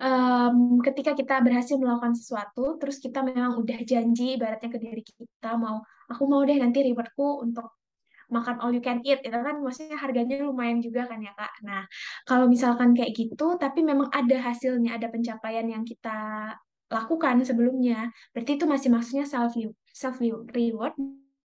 um, 0.02 0.82
ketika 0.82 1.14
kita 1.14 1.38
berhasil 1.38 1.78
melakukan 1.78 2.18
sesuatu, 2.18 2.82
terus 2.82 2.98
kita 2.98 3.22
memang 3.22 3.62
udah 3.62 3.78
janji, 3.86 4.34
ibaratnya 4.34 4.74
ke 4.74 4.78
diri 4.82 5.02
kita, 5.06 5.54
mau 5.54 5.86
aku 6.10 6.22
mau 6.26 6.42
deh 6.42 6.58
nanti 6.58 6.82
rewardku 6.82 7.46
untuk 7.46 7.78
makan 8.26 8.58
all 8.58 8.74
you 8.74 8.82
can 8.82 8.98
eat 9.06 9.22
itu 9.22 9.34
kan 9.34 9.62
maksudnya 9.62 9.94
harganya 9.98 10.42
lumayan 10.42 10.82
juga 10.82 11.06
kan 11.06 11.22
ya 11.22 11.32
kak. 11.38 11.52
Nah 11.62 11.86
kalau 12.26 12.50
misalkan 12.50 12.92
kayak 12.96 13.14
gitu 13.14 13.54
tapi 13.56 13.86
memang 13.86 14.10
ada 14.10 14.36
hasilnya 14.50 14.98
ada 14.98 15.06
pencapaian 15.10 15.66
yang 15.66 15.82
kita 15.86 16.50
lakukan 16.86 17.42
sebelumnya 17.42 18.10
berarti 18.30 18.58
itu 18.58 18.64
masih 18.66 18.88
maksudnya 18.94 19.26
self 19.26 19.54
self 19.90 20.16
reward 20.54 20.94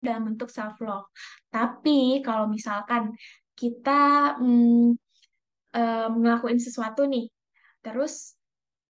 dalam 0.01 0.33
bentuk 0.33 0.49
self 0.49 0.77
love. 0.81 1.05
Tapi 1.53 2.25
kalau 2.25 2.49
misalkan 2.49 3.13
kita 3.53 4.35
hmm, 4.41 4.97
um, 5.77 6.11
ngelakuin 6.17 6.57
sesuatu 6.57 7.05
nih 7.05 7.29
terus 7.81 8.37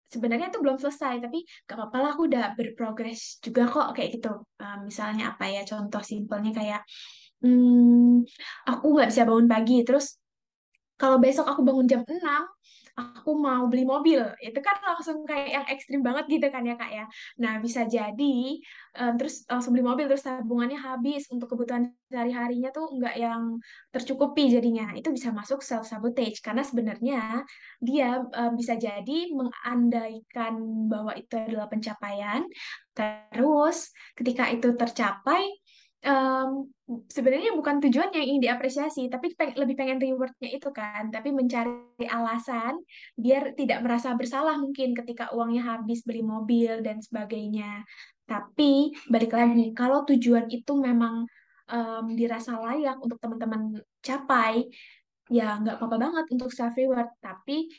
sebenarnya 0.07 0.47
itu 0.47 0.59
belum 0.63 0.79
selesai 0.79 1.19
tapi 1.19 1.43
gak 1.67 1.75
apa-apa 1.75 1.97
lah 1.99 2.09
aku 2.15 2.31
udah 2.31 2.55
berprogres 2.55 3.43
juga 3.43 3.67
kok 3.67 3.91
kayak 3.91 4.19
gitu 4.19 4.31
misalnya 4.87 5.35
apa 5.35 5.51
ya 5.51 5.67
contoh 5.67 5.99
simpelnya 5.99 6.55
kayak 6.55 6.81
hmm, 7.43 8.23
aku 8.69 8.85
nggak 8.93 9.09
bisa 9.11 9.23
bangun 9.27 9.47
pagi. 9.49 9.83
Terus 9.87 10.17
kalau 10.97 11.17
besok 11.21 11.45
aku 11.45 11.61
bangun 11.61 11.85
jam 11.85 12.01
6 12.01 12.45
aku 12.97 13.37
mau 13.37 13.69
beli 13.69 13.85
mobil. 13.85 14.19
Itu 14.41 14.59
kan 14.65 14.81
langsung 14.81 15.21
kayak 15.29 15.49
yang 15.53 15.65
ekstrim 15.69 16.01
banget 16.01 16.25
gitu 16.33 16.47
kan 16.49 16.65
ya 16.65 16.73
kak 16.73 16.89
ya. 16.89 17.05
Nah 17.37 17.61
bisa 17.61 17.85
jadi 17.85 18.37
um, 18.97 19.13
terus 19.21 19.45
langsung 19.45 19.77
beli 19.77 19.85
mobil 19.85 20.09
terus 20.09 20.25
tabungannya 20.25 20.81
habis. 20.81 21.29
Untuk 21.29 21.53
kebutuhan 21.53 21.93
sehari-harinya 22.09 22.73
tuh 22.73 22.89
nggak 22.97 23.15
yang 23.21 23.61
tercukupi 23.93 24.49
jadinya. 24.49 24.89
Itu 24.97 25.13
bisa 25.13 25.29
masuk 25.29 25.61
self 25.61 25.85
sabotage 25.85 26.41
karena 26.41 26.65
sebenarnya 26.65 27.45
dia 27.77 28.25
um, 28.25 28.51
bisa 28.57 28.73
jadi 28.73 29.17
mengandaikan 29.29 30.57
bahwa 30.89 31.13
itu 31.13 31.37
adalah 31.37 31.69
pencapaian. 31.69 32.41
Terus 32.97 33.93
ketika 34.17 34.49
itu 34.49 34.73
tercapai 34.73 35.45
um, 36.05 36.69
sebenarnya 37.09 37.55
bukan 37.57 37.81
tujuan 37.87 38.13
yang 38.13 38.25
ingin 38.25 38.43
diapresiasi, 38.51 39.09
tapi 39.09 39.33
peng 39.33 39.57
lebih 39.57 39.73
pengen 39.73 39.97
rewardnya 39.97 40.49
itu 40.53 40.69
kan, 40.69 41.09
tapi 41.09 41.33
mencari 41.33 42.05
alasan 42.05 42.77
biar 43.17 43.57
tidak 43.57 43.81
merasa 43.81 44.13
bersalah 44.13 44.55
mungkin 44.61 44.93
ketika 44.93 45.33
uangnya 45.33 45.77
habis 45.77 46.05
beli 46.05 46.21
mobil 46.21 46.85
dan 46.85 47.01
sebagainya. 47.01 47.81
Tapi 48.27 48.91
balik 49.07 49.33
lagi, 49.33 49.71
kalau 49.71 50.03
tujuan 50.03 50.51
itu 50.51 50.73
memang 50.75 51.25
um, 51.71 52.05
dirasa 52.13 52.59
layak 52.59 52.99
untuk 52.99 53.17
teman-teman 53.23 53.79
capai, 54.03 54.67
ya 55.31 55.59
nggak 55.59 55.79
apa-apa 55.79 55.97
banget 55.97 56.25
untuk 56.35 56.51
self 56.51 56.75
reward. 56.75 57.07
Tapi 57.23 57.71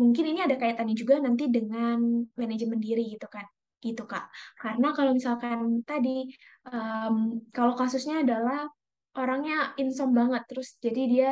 mungkin 0.00 0.24
ini 0.32 0.40
ada 0.40 0.56
kaitannya 0.56 0.96
juga 0.96 1.20
nanti 1.20 1.52
dengan 1.52 2.24
manajemen 2.40 2.80
diri 2.80 3.12
gitu 3.12 3.28
kan 3.28 3.44
gitu 3.82 4.04
Kak. 4.04 4.28
Karena 4.60 4.92
kalau 4.96 5.12
misalkan 5.16 5.82
tadi 5.82 6.28
um, 6.68 7.40
kalau 7.50 7.74
kasusnya 7.74 8.22
adalah 8.22 8.68
orangnya 9.18 9.74
insom 9.80 10.14
banget 10.14 10.46
terus 10.46 10.78
jadi 10.78 11.02
dia 11.10 11.30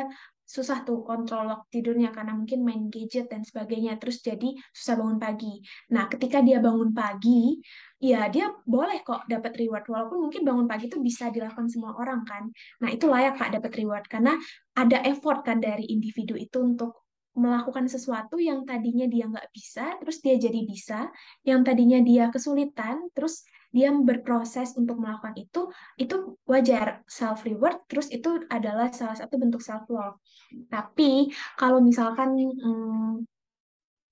susah 0.49 0.81
tuh 0.81 1.05
kontrol 1.05 1.45
waktu 1.45 1.77
tidurnya 1.77 2.09
karena 2.09 2.33
mungkin 2.33 2.65
main 2.65 2.89
gadget 2.89 3.29
dan 3.29 3.45
sebagainya 3.45 4.01
terus 4.01 4.25
jadi 4.25 4.49
susah 4.73 4.97
bangun 4.97 5.21
pagi. 5.21 5.61
Nah, 5.93 6.09
ketika 6.09 6.41
dia 6.41 6.57
bangun 6.57 6.89
pagi, 6.89 7.61
ya 8.01 8.25
dia 8.33 8.49
boleh 8.65 9.05
kok 9.05 9.29
dapat 9.29 9.53
reward 9.61 9.85
walaupun 9.85 10.25
mungkin 10.25 10.41
bangun 10.41 10.65
pagi 10.65 10.89
itu 10.89 10.97
bisa 10.97 11.29
dilakukan 11.29 11.69
semua 11.69 11.93
orang 12.01 12.25
kan. 12.25 12.49
Nah, 12.81 12.89
itu 12.89 13.05
layak 13.05 13.37
Kak 13.37 13.61
dapat 13.61 13.71
reward 13.77 14.09
karena 14.09 14.33
ada 14.73 14.97
effort 15.05 15.45
kan 15.45 15.61
dari 15.61 15.85
individu 15.85 16.33
itu 16.33 16.57
untuk 16.65 17.08
melakukan 17.37 17.85
sesuatu 17.85 18.41
yang 18.41 18.65
tadinya 18.65 19.05
dia 19.05 19.29
nggak 19.29 19.49
bisa, 19.53 19.97
terus 20.01 20.17
dia 20.19 20.35
jadi 20.35 20.59
bisa, 20.65 21.09
yang 21.45 21.61
tadinya 21.61 22.01
dia 22.01 22.27
kesulitan, 22.33 23.09
terus 23.13 23.45
dia 23.69 23.93
berproses 23.93 24.73
untuk 24.73 24.97
melakukan 24.97 25.37
itu, 25.37 25.69
itu 26.01 26.15
wajar 26.49 27.05
self 27.05 27.45
reward, 27.45 27.77
terus 27.85 28.09
itu 28.09 28.41
adalah 28.49 28.89
salah 28.89 29.13
satu 29.13 29.37
bentuk 29.37 29.61
self 29.61 29.85
love. 29.93 30.17
Tapi 30.73 31.29
kalau 31.53 31.77
misalkan 31.77 32.33
hmm, 32.33 33.29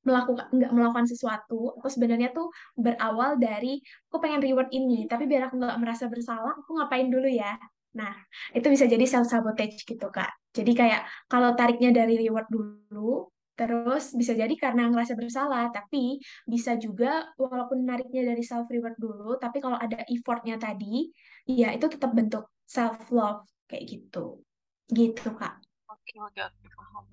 melakukan 0.05 0.47
nggak 0.53 0.71
melakukan 0.71 1.07
sesuatu, 1.09 1.73
aku 1.75 1.87
sebenarnya 1.89 2.31
tuh 2.31 2.47
berawal 2.77 3.35
dari 3.41 3.81
aku 4.07 4.17
pengen 4.23 4.39
reward 4.45 4.69
ini, 4.71 5.09
tapi 5.09 5.25
biar 5.25 5.49
aku 5.51 5.57
nggak 5.57 5.79
merasa 5.81 6.05
bersalah, 6.07 6.53
aku 6.53 6.77
ngapain 6.77 7.09
dulu 7.09 7.27
ya? 7.27 7.57
Nah, 7.97 8.13
itu 8.53 8.67
bisa 8.69 8.85
jadi 8.85 9.05
self 9.09 9.25
sabotage 9.25 9.81
gitu 9.81 10.07
Kak. 10.13 10.29
Jadi 10.53 10.71
kayak 10.77 11.01
kalau 11.25 11.57
tariknya 11.57 11.89
dari 11.89 12.21
reward 12.21 12.45
dulu, 12.53 13.33
terus 13.57 14.13
bisa 14.13 14.37
jadi 14.37 14.53
karena 14.53 14.85
ngerasa 14.93 15.17
bersalah, 15.17 15.73
tapi 15.73 16.21
bisa 16.45 16.77
juga 16.77 17.25
walaupun 17.41 17.81
nariknya 17.81 18.29
dari 18.29 18.45
self 18.45 18.69
reward 18.69 18.93
dulu, 19.01 19.41
tapi 19.41 19.57
kalau 19.57 19.81
ada 19.81 20.05
effortnya 20.05 20.61
tadi, 20.61 21.09
ya 21.49 21.73
itu 21.73 21.89
tetap 21.89 22.13
bentuk 22.13 22.53
self 22.69 23.09
love 23.09 23.49
kayak 23.65 23.89
gitu. 23.89 24.45
Gitu 24.93 25.33
Kak. 25.33 25.57
Oke, 25.89 26.13
oke, 26.21 26.39
oke, 26.45 26.67
paham. 26.77 27.05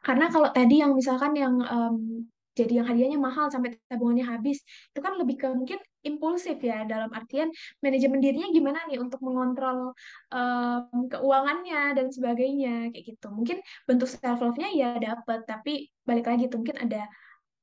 Karena 0.00 0.26
kalau 0.32 0.48
tadi 0.54 0.80
yang 0.80 0.96
misalkan 0.96 1.36
yang 1.36 1.60
um, 1.60 2.24
jadi 2.54 2.82
yang 2.82 2.86
hadiahnya 2.86 3.18
mahal 3.18 3.50
sampai 3.50 3.76
tabungannya 3.90 4.26
habis, 4.26 4.62
itu 4.62 5.00
kan 5.02 5.18
lebih 5.18 5.36
ke 5.42 5.48
mungkin 5.50 5.78
impulsif 6.06 6.56
ya 6.62 6.86
dalam 6.86 7.10
artian 7.10 7.50
manajemen 7.82 8.22
dirinya 8.22 8.48
gimana 8.54 8.78
nih 8.86 9.02
untuk 9.02 9.18
mengontrol 9.26 9.92
um, 10.30 11.10
keuangannya 11.10 11.98
dan 11.98 12.06
sebagainya 12.14 12.94
kayak 12.94 13.04
gitu. 13.14 13.26
Mungkin 13.34 13.58
bentuk 13.88 14.06
self 14.06 14.38
love-nya 14.38 14.70
ya 14.70 14.90
dapat, 15.02 15.42
tapi 15.44 15.90
balik 16.06 16.30
lagi 16.30 16.46
tuh 16.46 16.62
mungkin 16.62 16.78
ada 16.78 17.10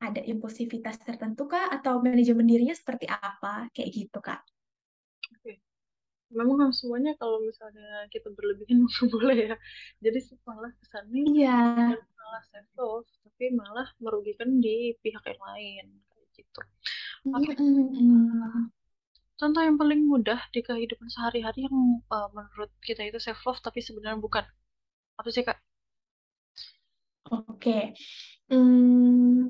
ada 0.01 0.21
impulsivitas 0.25 0.97
tertentu 1.06 1.45
kah 1.45 1.69
atau 1.69 2.01
manajemen 2.01 2.43
dirinya 2.49 2.73
seperti 2.73 3.06
apa 3.06 3.69
kayak 3.71 3.89
gitu 3.93 4.17
Kak. 4.17 4.41
Memang 6.31 6.71
semuanya 6.71 7.11
kalau 7.19 7.43
misalnya 7.43 8.07
kita 8.07 8.31
berlebihan 8.31 8.81
nggak 8.87 9.05
boleh 9.11 9.37
ya. 9.51 9.55
Jadi 9.99 10.19
malah 10.47 10.71
kesannya 10.79 11.21
iya. 11.35 11.59
malah 11.95 12.43
self 12.47 12.69
love 12.79 13.09
tapi 13.27 13.51
malah 13.51 13.87
merugikan 13.99 14.63
di 14.63 14.95
pihak 15.03 15.23
yang 15.27 15.41
lain 15.41 15.85
kayak 16.13 16.27
gitu. 16.37 16.61
Okay. 17.21 17.53
contoh 19.41 19.61
yang 19.65 19.73
paling 19.73 20.05
mudah 20.05 20.37
di 20.53 20.61
kehidupan 20.61 21.09
sehari-hari 21.09 21.65
yang 21.65 22.01
uh, 22.13 22.29
menurut 22.29 22.69
kita 22.85 23.01
itu 23.01 23.17
self 23.17 23.41
love 23.45 23.59
tapi 23.59 23.81
sebenarnya 23.81 24.21
bukan. 24.21 24.45
Apa 25.17 25.29
sih 25.33 25.41
kak? 25.41 25.57
Oke. 27.29 27.45
Okay. 27.57 27.83
hmm, 28.53 29.49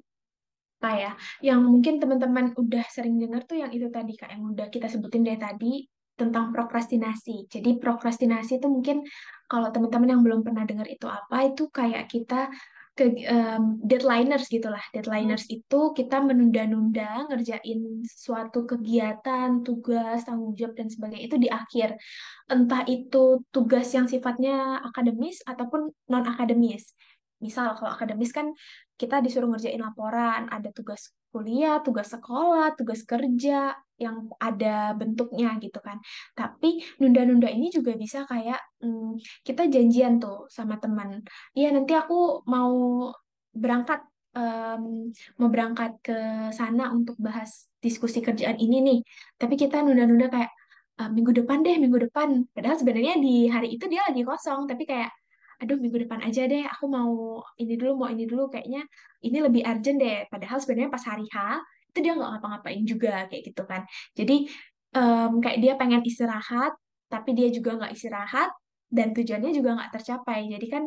apa 0.82 0.92
ya? 0.98 1.12
Yang 1.44 1.60
mungkin 1.68 1.94
teman-teman 2.02 2.46
udah 2.58 2.86
sering 2.90 3.20
dengar 3.22 3.46
tuh 3.46 3.62
yang 3.62 3.72
itu 3.76 3.88
tadi 3.94 4.18
kak 4.18 4.32
yang 4.34 4.50
udah 4.50 4.68
kita 4.74 4.90
sebutin 4.90 5.22
dari 5.28 5.38
tadi 5.38 5.86
tentang 6.22 6.54
prokrastinasi. 6.54 7.50
Jadi 7.50 7.82
prokrastinasi 7.82 8.62
itu 8.62 8.68
mungkin 8.70 9.02
kalau 9.50 9.74
teman-teman 9.74 10.14
yang 10.14 10.22
belum 10.22 10.46
pernah 10.46 10.64
dengar 10.70 10.86
itu 10.86 11.10
apa, 11.10 11.50
itu 11.50 11.68
kayak 11.74 12.06
kita 12.14 12.54
ke 12.92 13.24
um, 13.32 13.80
deadliners 13.82 14.52
gitulah. 14.52 14.84
Deadliners 14.92 15.48
hmm. 15.48 15.56
itu 15.58 15.82
kita 15.98 16.22
menunda-nunda 16.22 17.26
ngerjain 17.32 18.04
suatu 18.06 18.68
kegiatan, 18.68 19.64
tugas, 19.66 20.28
tanggung 20.28 20.54
jawab 20.54 20.78
dan 20.78 20.88
sebagainya 20.92 21.26
itu 21.26 21.38
di 21.40 21.50
akhir. 21.50 21.98
Entah 22.52 22.84
itu 22.86 23.42
tugas 23.50 23.88
yang 23.96 24.06
sifatnya 24.12 24.84
akademis 24.86 25.42
ataupun 25.48 25.90
non 26.12 26.26
akademis. 26.28 26.94
Misal 27.42 27.74
kalau 27.74 27.96
akademis 27.96 28.30
kan 28.30 28.54
kita 29.00 29.18
disuruh 29.24 29.50
ngerjain 29.50 29.82
laporan, 29.82 30.46
ada 30.54 30.70
tugas 30.70 31.10
kuliah, 31.32 31.80
tugas 31.82 32.12
sekolah, 32.12 32.76
tugas 32.76 33.02
kerja 33.08 33.74
yang 34.02 34.26
ada 34.42 34.98
bentuknya 34.98 35.56
gitu 35.62 35.78
kan. 35.78 35.98
Tapi 36.34 36.82
nunda-nunda 36.98 37.48
ini 37.54 37.70
juga 37.70 37.94
bisa 37.94 38.26
kayak 38.26 38.60
hmm, 38.82 39.22
kita 39.46 39.70
janjian 39.70 40.18
tuh 40.18 40.50
sama 40.50 40.82
teman. 40.82 41.22
Iya 41.54 41.70
nanti 41.76 41.94
aku 41.94 42.42
mau 42.50 42.74
berangkat 43.54 44.02
um, 44.34 45.12
mau 45.40 45.50
berangkat 45.54 45.92
ke 46.02 46.18
sana 46.56 46.90
untuk 46.96 47.16
bahas 47.22 47.70
diskusi 47.84 48.20
kerjaan 48.26 48.58
ini 48.58 48.78
nih. 48.82 49.00
Tapi 49.38 49.54
kita 49.60 49.86
nunda-nunda 49.86 50.28
kayak 50.34 50.52
uh, 51.02 51.10
minggu 51.14 51.32
depan 51.44 51.62
deh, 51.66 51.78
minggu 51.78 52.10
depan. 52.10 52.50
Padahal 52.56 52.78
sebenarnya 52.82 53.22
di 53.22 53.48
hari 53.52 53.78
itu 53.78 53.86
dia 53.92 54.02
lagi 54.08 54.22
kosong, 54.26 54.66
tapi 54.66 54.84
kayak 54.90 55.12
aduh 55.62 55.78
minggu 55.78 56.10
depan 56.10 56.26
aja 56.26 56.50
deh 56.50 56.66
aku 56.66 56.90
mau 56.90 57.38
ini 57.62 57.78
dulu 57.78 58.02
mau 58.02 58.10
ini 58.10 58.26
dulu 58.26 58.50
kayaknya 58.50 58.82
ini 59.22 59.38
lebih 59.46 59.62
urgent 59.62 60.02
deh 60.02 60.26
padahal 60.34 60.58
sebenarnya 60.58 60.90
pas 60.90 61.06
hari 61.06 61.30
H 61.30 61.62
itu 61.92 62.00
dia 62.00 62.16
nggak 62.16 62.30
ngapa-ngapain 62.40 62.82
juga 62.88 63.28
kayak 63.28 63.44
gitu 63.52 63.64
kan. 63.68 63.84
Jadi 64.16 64.48
um, 64.96 65.44
kayak 65.44 65.60
dia 65.60 65.74
pengen 65.76 66.02
istirahat 66.08 66.74
tapi 67.12 67.36
dia 67.36 67.52
juga 67.52 67.76
nggak 67.76 67.92
istirahat 67.92 68.50
dan 68.88 69.12
tujuannya 69.12 69.52
juga 69.52 69.70
nggak 69.76 69.92
tercapai. 70.00 70.48
Jadi 70.48 70.68
kan 70.72 70.84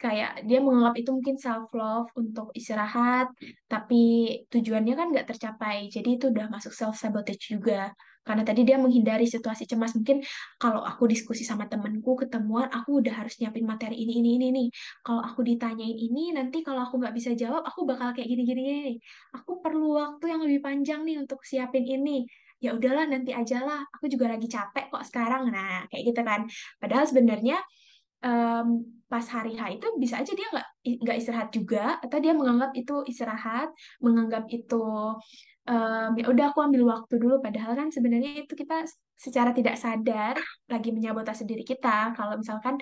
kayak 0.00 0.42
dia 0.48 0.58
menganggap 0.64 0.94
itu 1.00 1.10
mungkin 1.12 1.36
self 1.38 1.70
love 1.76 2.10
untuk 2.18 2.50
istirahat 2.56 3.30
tapi 3.68 4.02
tujuannya 4.48 4.94
kan 4.96 5.06
nggak 5.12 5.28
tercapai. 5.28 5.92
Jadi 5.92 6.16
itu 6.16 6.32
udah 6.32 6.48
masuk 6.48 6.72
self 6.72 6.96
sabotage 6.96 7.52
juga 7.52 7.92
karena 8.24 8.42
tadi 8.42 8.64
dia 8.64 8.80
menghindari 8.80 9.28
situasi 9.28 9.68
cemas. 9.68 9.92
Mungkin 9.92 10.24
kalau 10.56 10.80
aku 10.80 11.04
diskusi 11.04 11.44
sama 11.44 11.68
temenku 11.68 12.16
ketemuan 12.16 12.72
aku 12.72 13.04
udah 13.04 13.14
harus 13.20 13.36
nyiapin 13.38 13.68
materi 13.68 14.00
ini 14.00 14.24
ini 14.24 14.30
ini 14.40 14.46
nih 14.50 14.68
kalau 15.04 15.20
aku 15.20 15.44
ditanyain 15.44 15.94
ini 15.94 16.32
nanti 16.32 16.64
kalau 16.64 16.88
aku 16.88 16.96
nggak 16.98 17.14
bisa 17.14 17.36
jawab 17.36 17.62
aku 17.62 17.84
bakal 17.84 18.16
kayak 18.16 18.28
gini 18.32 18.42
gini 18.48 18.60
gini 18.64 18.94
aku 19.36 19.60
perlu 19.60 20.00
waktu 20.00 20.24
yang 20.32 20.40
lebih 20.40 20.60
panjang 20.64 21.04
nih 21.04 21.20
untuk 21.20 21.44
siapin 21.44 21.84
ini. 21.84 22.24
Ya 22.64 22.72
udahlah 22.72 23.04
nanti 23.04 23.36
aja 23.36 23.60
lah. 23.60 23.84
Aku 23.92 24.08
juga 24.08 24.32
lagi 24.32 24.48
capek 24.48 24.88
kok 24.88 25.04
sekarang. 25.04 25.52
Nah 25.52 25.84
kayak 25.92 26.02
gitu 26.08 26.20
kan. 26.24 26.48
Padahal 26.80 27.04
sebenarnya 27.04 27.60
um, 28.24 28.80
pas 29.04 29.26
hari 29.28 29.52
H 29.54 29.76
itu 29.76 29.86
bisa 30.00 30.24
aja 30.24 30.32
dia 30.32 30.48
nggak 30.48 30.68
nggak 31.04 31.16
istirahat 31.20 31.48
juga. 31.52 32.00
Atau 32.00 32.24
dia 32.24 32.32
menganggap 32.32 32.72
itu 32.72 33.04
istirahat 33.04 33.68
menganggap 34.00 34.48
itu 34.48 34.84
um, 35.68 36.10
ya 36.18 36.24
udah 36.28 36.44
aku 36.52 36.60
ambil 36.64 36.82
waktu 36.88 37.14
dulu 37.20 37.40
padahal 37.40 37.72
kan 37.76 37.88
sebenarnya 37.88 38.44
itu 38.44 38.54
kita 38.54 38.84
secara 39.14 39.50
tidak 39.54 39.76
sadar 39.80 40.36
lagi 40.68 40.90
menyabotase 40.90 41.46
diri 41.46 41.64
kita 41.64 42.12
kalau 42.16 42.36
misalkan 42.38 42.80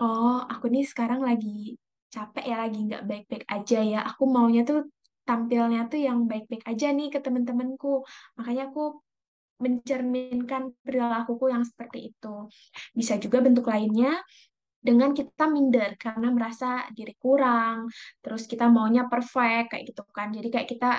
oh 0.00 0.44
aku 0.44 0.68
nih 0.68 0.84
sekarang 0.84 1.24
lagi 1.24 1.76
capek 2.12 2.44
ya 2.48 2.56
lagi 2.60 2.78
nggak 2.86 3.02
baik-baik 3.04 3.44
aja 3.48 3.78
ya 3.82 4.00
aku 4.06 4.24
maunya 4.28 4.62
tuh 4.62 4.88
tampilnya 5.26 5.90
tuh 5.90 5.98
yang 5.98 6.24
baik-baik 6.30 6.62
aja 6.64 6.94
nih 6.94 7.10
ke 7.10 7.18
teman-temanku 7.18 8.06
makanya 8.38 8.70
aku 8.70 9.02
mencerminkan 9.56 10.76
perilakuku 10.84 11.48
yang 11.48 11.64
seperti 11.64 12.12
itu. 12.12 12.48
Bisa 12.92 13.16
juga 13.16 13.40
bentuk 13.40 13.64
lainnya 13.68 14.20
dengan 14.76 15.16
kita 15.16 15.48
minder 15.50 15.96
karena 15.98 16.28
merasa 16.30 16.86
diri 16.92 17.16
kurang, 17.18 17.88
terus 18.20 18.46
kita 18.46 18.68
maunya 18.70 19.08
perfect 19.08 19.74
kayak 19.74 19.84
gitu 19.90 20.04
kan. 20.12 20.30
Jadi 20.30 20.48
kayak 20.52 20.68
kita 20.68 20.90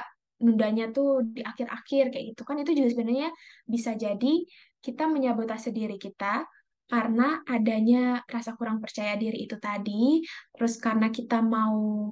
nundanya 0.43 0.93
tuh 0.93 1.25
di 1.25 1.41
akhir-akhir 1.41 2.13
kayak 2.13 2.25
gitu 2.33 2.41
kan 2.45 2.55
itu 2.61 2.71
juga 2.77 2.89
sebenarnya 2.93 3.29
bisa 3.65 3.97
jadi 3.97 4.33
kita 4.85 5.09
menyabotase 5.09 5.73
diri 5.73 5.97
kita 5.97 6.45
karena 6.87 7.43
adanya 7.43 8.23
rasa 8.23 8.55
kurang 8.55 8.79
percaya 8.79 9.19
diri 9.19 9.43
itu 9.43 9.59
tadi, 9.59 10.23
terus 10.55 10.79
karena 10.79 11.11
kita 11.11 11.43
mau 11.43 12.07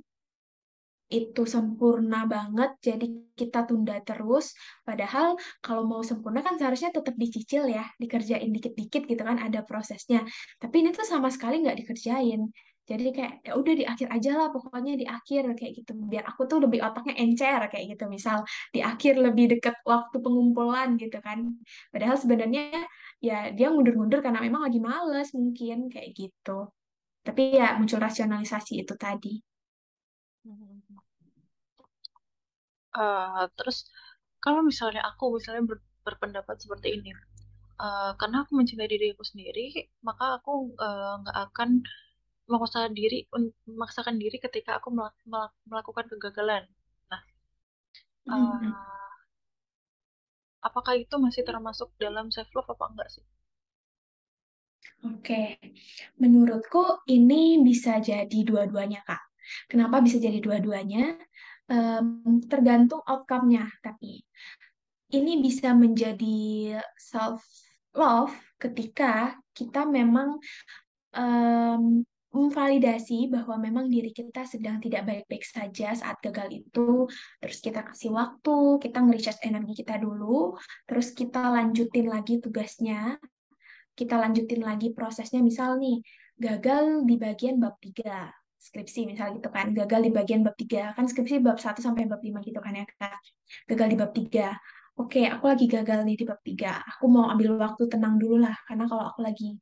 itu 1.07 1.43
sempurna 1.47 2.25
banget, 2.27 2.75
jadi 2.83 3.05
kita 3.39 3.69
tunda 3.69 4.01
terus. 4.03 4.51
Padahal 4.83 5.39
kalau 5.63 5.88
mau 5.88 6.01
sempurna 6.03 6.43
kan 6.43 6.59
seharusnya 6.59 6.91
tetap 6.91 7.15
dicicil 7.15 7.71
ya, 7.71 7.88
dikerjain 8.01 8.51
dikit-dikit 8.51 9.07
gitu 9.07 9.21
kan, 9.23 9.38
ada 9.39 9.63
prosesnya. 9.63 10.25
Tapi 10.59 10.75
ini 10.83 10.89
tuh 10.91 11.07
sama 11.07 11.31
sekali 11.31 11.63
nggak 11.63 11.77
dikerjain. 11.85 12.51
Jadi 12.85 13.03
kayak 13.17 13.33
ya 13.41 13.51
udah 13.57 13.73
di 13.73 13.85
akhir 13.85 14.07
aja 14.13 14.31
lah, 14.37 14.47
pokoknya 14.53 14.93
di 15.01 15.05
akhir 15.09 15.43
kayak 15.57 15.73
gitu. 15.81 15.91
Biar 16.11 16.23
aku 16.29 16.45
tuh 16.45 16.61
lebih 16.61 16.79
otaknya 16.85 17.17
encer 17.17 17.61
kayak 17.73 17.85
gitu. 17.97 18.05
Misal 18.05 18.45
di 18.69 18.79
akhir 18.85 19.17
lebih 19.17 19.57
deket 19.57 19.75
waktu 19.89 20.17
pengumpulan 20.21 20.93
gitu 21.01 21.17
kan. 21.17 21.57
Padahal 21.89 22.17
sebenarnya 22.21 22.85
ya 23.17 23.49
dia 23.57 23.67
mundur-mundur 23.73 24.21
karena 24.21 24.37
memang 24.37 24.69
lagi 24.69 24.77
males 24.77 25.33
mungkin 25.33 25.89
kayak 25.89 26.13
gitu. 26.13 26.69
Tapi 27.25 27.57
ya 27.57 27.73
muncul 27.81 27.97
rasionalisasi 27.97 28.85
itu 28.85 28.93
tadi. 28.93 29.41
Uh, 32.95 33.49
terus 33.57 33.89
kalau 34.39 34.61
misalnya 34.61 35.01
aku 35.09 35.35
misalnya 35.35 35.65
ber, 35.67 35.77
berpendapat 36.05 36.55
seperti 36.61 37.01
ini, 37.01 37.11
uh, 37.81 38.13
karena 38.15 38.45
aku 38.45 38.55
mencintai 38.55 38.87
diriku 38.87 39.25
sendiri, 39.25 39.89
maka 40.05 40.37
aku 40.37 40.77
nggak 40.77 41.33
uh, 41.35 41.45
akan 41.49 41.81
memaksakan 42.45 42.93
diri 42.93 43.25
memaksakan 43.65 44.15
diri 44.21 44.38
ketika 44.38 44.77
aku 44.77 44.93
melakukan 45.65 46.05
kegagalan. 46.10 46.63
Nah, 47.10 47.21
uh, 48.29 48.73
apakah 50.62 50.97
itu 50.97 51.15
masih 51.17 51.45
termasuk 51.45 51.93
dalam 51.97 52.29
self 52.29 52.49
love 52.53 52.69
apa 52.69 52.86
enggak 52.93 53.10
sih? 53.10 53.25
Oke, 55.05 55.62
menurutku 56.17 57.05
ini 57.10 57.62
bisa 57.62 58.01
jadi 58.01 58.39
dua-duanya 58.41 59.05
kak. 59.05 59.21
Kenapa 59.69 60.01
bisa 60.01 60.17
jadi 60.17 60.41
dua-duanya? 60.41 61.17
Um, 61.65 62.41
tergantung 62.45 63.01
outcome-nya, 63.05 63.65
tapi 63.81 64.21
ini 65.13 65.41
bisa 65.41 65.73
menjadi 65.73 66.77
self 66.93 67.41
love 67.97 68.34
ketika 68.62 69.34
kita 69.53 69.86
memang 69.86 70.38
um, 71.17 72.05
memvalidasi 72.35 73.31
bahwa 73.31 73.55
memang 73.55 73.87
diri 73.87 74.11
kita 74.11 74.43
sedang 74.43 74.83
tidak 74.83 75.07
baik-baik 75.07 75.47
saja 75.47 75.95
saat 75.95 76.19
gagal 76.19 76.51
itu, 76.51 77.07
terus 77.39 77.63
kita 77.63 77.87
kasih 77.87 78.11
waktu, 78.11 78.83
kita 78.83 78.99
nge-recharge 78.99 79.39
energi 79.47 79.73
kita 79.79 79.95
dulu, 79.95 80.59
terus 80.83 81.15
kita 81.15 81.47
lanjutin 81.47 82.11
lagi 82.11 82.43
tugasnya, 82.43 83.15
kita 83.95 84.19
lanjutin 84.19 84.59
lagi 84.59 84.91
prosesnya, 84.91 85.39
misal 85.39 85.79
nih, 85.79 86.03
gagal 86.35 87.07
di 87.07 87.15
bagian 87.15 87.55
bab 87.63 87.79
3, 87.79 88.27
skripsi 88.59 89.07
misal 89.07 89.39
gitu 89.39 89.47
kan, 89.47 89.71
gagal 89.71 90.03
di 90.03 90.11
bagian 90.11 90.43
bab 90.43 90.59
3, 90.59 90.91
kan 90.91 91.07
skripsi 91.07 91.39
bab 91.39 91.55
1 91.55 91.79
sampai 91.79 92.03
bab 92.03 92.19
5 92.19 92.43
gitu 92.43 92.59
kan 92.59 92.75
ya 92.75 92.83
Kak, 92.83 93.23
gagal 93.71 93.87
di 93.87 93.95
bab 93.95 94.11
3, 94.11 94.51
oke 94.99 95.21
aku 95.23 95.43
lagi 95.47 95.65
gagal 95.71 96.03
nih 96.03 96.19
di 96.19 96.25
bab 96.27 96.43
3, 96.43 96.83
aku 96.83 97.05
mau 97.07 97.31
ambil 97.31 97.55
waktu 97.55 97.87
tenang 97.87 98.19
dulu 98.19 98.43
lah, 98.43 98.55
karena 98.67 98.83
kalau 98.91 99.07
aku 99.07 99.23
lagi 99.23 99.55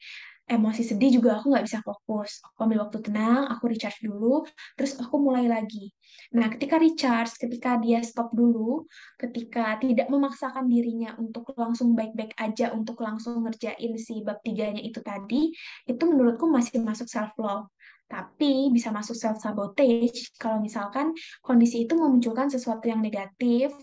emosi 0.44 0.84
sedih 0.84 1.20
juga 1.20 1.40
aku 1.40 1.56
nggak 1.56 1.66
bisa 1.66 1.80
fokus. 1.82 2.44
Aku 2.52 2.68
ambil 2.68 2.84
waktu 2.88 3.00
tenang, 3.00 3.48
aku 3.48 3.72
recharge 3.72 4.04
dulu, 4.04 4.44
terus 4.76 5.00
aku 5.00 5.16
mulai 5.20 5.48
lagi. 5.48 5.92
Nah, 6.36 6.52
ketika 6.52 6.76
recharge, 6.78 7.36
ketika 7.40 7.80
dia 7.80 8.04
stop 8.04 8.30
dulu, 8.36 8.84
ketika 9.16 9.80
tidak 9.80 10.12
memaksakan 10.12 10.68
dirinya 10.68 11.16
untuk 11.16 11.56
langsung 11.56 11.96
baik-baik 11.96 12.36
aja, 12.36 12.76
untuk 12.76 13.00
langsung 13.00 13.44
ngerjain 13.48 13.94
si 13.96 14.20
bab 14.22 14.44
tiganya 14.44 14.84
itu 14.84 15.00
tadi, 15.00 15.56
itu 15.88 16.04
menurutku 16.04 16.46
masih 16.52 16.84
masuk 16.84 17.08
self-love. 17.08 17.72
Tapi 18.12 18.70
bisa 18.70 18.94
masuk 18.94 19.18
self-sabotage 19.18 20.38
kalau 20.38 20.62
misalkan 20.62 21.16
kondisi 21.42 21.88
itu 21.88 21.98
memunculkan 21.98 22.52
sesuatu 22.52 22.86
yang 22.86 23.02
negatif, 23.02 23.74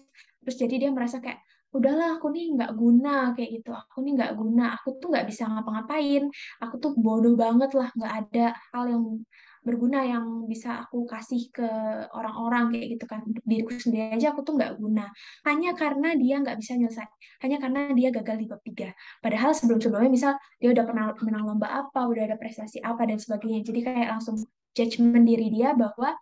terus 0.45 0.57
jadi 0.61 0.87
dia 0.87 0.91
merasa 0.93 1.19
kayak, 1.19 1.41
udahlah 1.71 2.19
aku 2.19 2.27
nih 2.35 2.45
nggak 2.55 2.73
guna 2.75 3.33
kayak 3.35 3.51
gitu. 3.63 3.71
Aku 3.71 4.03
nih 4.03 4.13
nggak 4.19 4.33
guna 4.35 4.65
aku 4.77 4.89
tuh 5.01 5.09
nggak 5.13 5.27
bisa 5.31 5.47
ngapa-ngapain. 5.47 6.23
Aku 6.63 6.75
tuh 6.83 6.93
bodoh 6.99 7.35
banget 7.39 7.71
lah 7.79 7.89
nggak 7.95 8.13
ada 8.27 8.47
hal 8.75 8.85
yang 8.91 9.05
berguna 9.61 10.01
yang 10.09 10.25
bisa 10.49 10.81
aku 10.89 11.05
kasih 11.05 11.53
ke 11.53 11.69
orang-orang 12.17 12.75
kayak 12.75 12.87
gitu 12.99 13.05
kan. 13.07 13.21
Untuk 13.23 13.45
diriku 13.47 13.73
sendiri 13.77 14.17
aja 14.17 14.35
aku 14.35 14.41
tuh 14.43 14.55
nggak 14.59 14.73
guna. 14.81 15.07
Hanya 15.47 15.71
karena 15.79 16.17
dia 16.19 16.43
nggak 16.43 16.59
bisa 16.59 16.73
nyelesai 16.75 17.09
hanya 17.41 17.57
karena 17.57 17.81
dia 17.97 18.09
gagal 18.13 18.37
di 18.37 18.47
bab 18.51 18.61
tiga. 18.67 18.89
Padahal 19.25 19.51
sebelum-sebelumnya 19.57 20.13
misal 20.13 20.33
dia 20.61 20.71
udah 20.75 20.85
pernah 20.85 21.05
menang 21.25 21.45
lomba 21.49 21.69
apa 21.87 22.01
udah 22.05 22.23
ada 22.29 22.37
prestasi 22.37 22.83
apa 22.85 23.07
dan 23.09 23.17
sebagainya. 23.17 23.65
Jadi 23.65 23.81
kayak 23.87 24.09
langsung 24.19 24.37
judgement 24.77 25.27
diri 25.27 25.49
dia 25.51 25.73
bahwa 25.75 26.15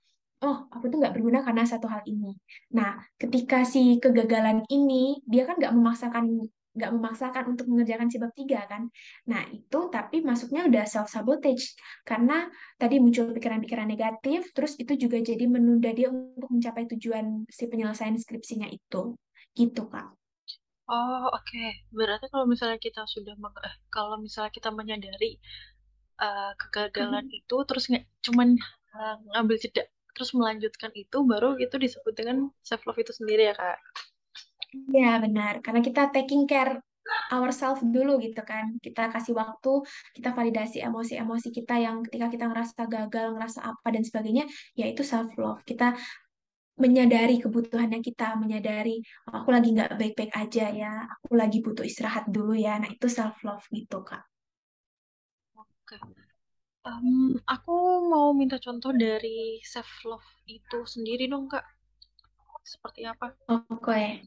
oh 0.44 0.58
aku 0.70 0.84
tuh 0.90 0.98
nggak 1.02 1.14
berguna 1.14 1.42
karena 1.46 1.64
satu 1.66 1.86
hal 1.90 2.02
ini. 2.06 2.34
Nah, 2.74 2.98
ketika 3.18 3.66
si 3.66 3.98
kegagalan 3.98 4.62
ini 4.70 5.18
dia 5.26 5.42
kan 5.48 5.58
nggak 5.58 5.74
memaksakan 5.74 6.46
nggak 6.78 6.94
memaksakan 6.94 7.44
untuk 7.50 7.66
mengerjakan 7.66 8.06
si 8.06 8.22
bab 8.22 8.30
tiga 8.38 8.62
kan. 8.70 8.86
Nah 9.26 9.42
itu 9.50 9.90
tapi 9.90 10.22
masuknya 10.22 10.62
udah 10.70 10.86
self 10.86 11.10
sabotage 11.10 11.74
karena 12.06 12.46
tadi 12.78 13.02
muncul 13.02 13.34
pikiran-pikiran 13.34 13.90
negatif, 13.90 14.54
terus 14.54 14.78
itu 14.78 14.94
juga 14.94 15.18
jadi 15.18 15.42
menunda 15.50 15.90
dia 15.90 16.14
untuk 16.14 16.46
mencapai 16.54 16.86
tujuan 16.94 17.42
si 17.50 17.66
penyelesaian 17.66 18.14
skripsinya 18.14 18.70
itu, 18.70 19.18
gitu 19.58 19.90
kak. 19.90 20.06
Oh 20.88 21.28
oke, 21.34 21.44
okay. 21.44 21.84
berarti 21.92 22.30
kalau 22.32 22.46
misalnya 22.48 22.78
kita 22.80 23.04
sudah 23.04 23.36
eh, 23.36 23.76
kalau 23.92 24.16
misalnya 24.16 24.48
kita 24.54 24.72
menyadari 24.72 25.36
uh, 26.22 26.54
kegagalan 26.56 27.26
hmm. 27.28 27.38
itu 27.44 27.56
terus 27.68 27.84
nggak 27.92 28.04
cuman 28.24 28.56
uh, 28.96 29.16
ngambil 29.36 29.56
jeda 29.60 29.84
terus 30.14 30.30
melanjutkan 30.38 30.90
itu 31.02 31.18
baru 31.24 31.56
itu 31.64 31.74
disebut 31.84 32.12
dengan 32.18 32.36
self 32.68 32.82
love 32.86 32.98
itu 33.00 33.12
sendiri 33.14 33.42
ya 33.50 33.54
kak. 33.54 33.78
Iya 34.94 35.08
benar. 35.24 35.52
Karena 35.64 35.80
kita 35.80 36.00
taking 36.14 36.44
care 36.50 36.72
ourselves 37.32 37.80
dulu 37.96 38.20
gitu 38.24 38.40
kan. 38.50 38.64
Kita 38.84 39.02
kasih 39.14 39.32
waktu 39.40 39.70
kita 40.16 40.28
validasi 40.38 40.76
emosi-emosi 40.88 41.48
kita 41.58 41.74
yang 41.84 41.96
ketika 42.06 42.26
kita 42.34 42.44
ngerasa 42.50 42.80
gagal 42.94 43.26
ngerasa 43.36 43.60
apa 43.70 43.88
dan 43.94 44.02
sebagainya 44.08 44.44
yaitu 44.80 45.02
self 45.04 45.30
love 45.40 45.60
kita 45.64 45.96
menyadari 46.78 47.42
kebutuhannya 47.42 47.98
kita 48.08 48.38
menyadari 48.38 49.02
oh, 49.26 49.34
aku 49.42 49.50
lagi 49.50 49.68
nggak 49.74 49.90
baik-baik 49.98 50.32
aja 50.42 50.64
ya 50.70 50.92
aku 51.14 51.34
lagi 51.40 51.58
butuh 51.64 51.84
istirahat 51.90 52.24
dulu 52.28 52.52
ya. 52.54 52.76
Nah 52.82 52.88
itu 52.94 53.06
self 53.08 53.36
love 53.46 53.64
gitu 53.72 53.98
kak. 54.08 54.22
Oke 55.56 55.96
Um, 56.88 57.36
aku 57.44 58.08
mau 58.08 58.32
minta 58.32 58.56
contoh 58.56 58.96
dari 58.96 59.60
self 59.60 60.08
love 60.08 60.24
itu 60.48 60.88
sendiri 60.88 61.28
dong 61.28 61.44
kak. 61.44 61.64
Seperti 62.64 63.04
apa? 63.04 63.36
Oke, 63.48 64.24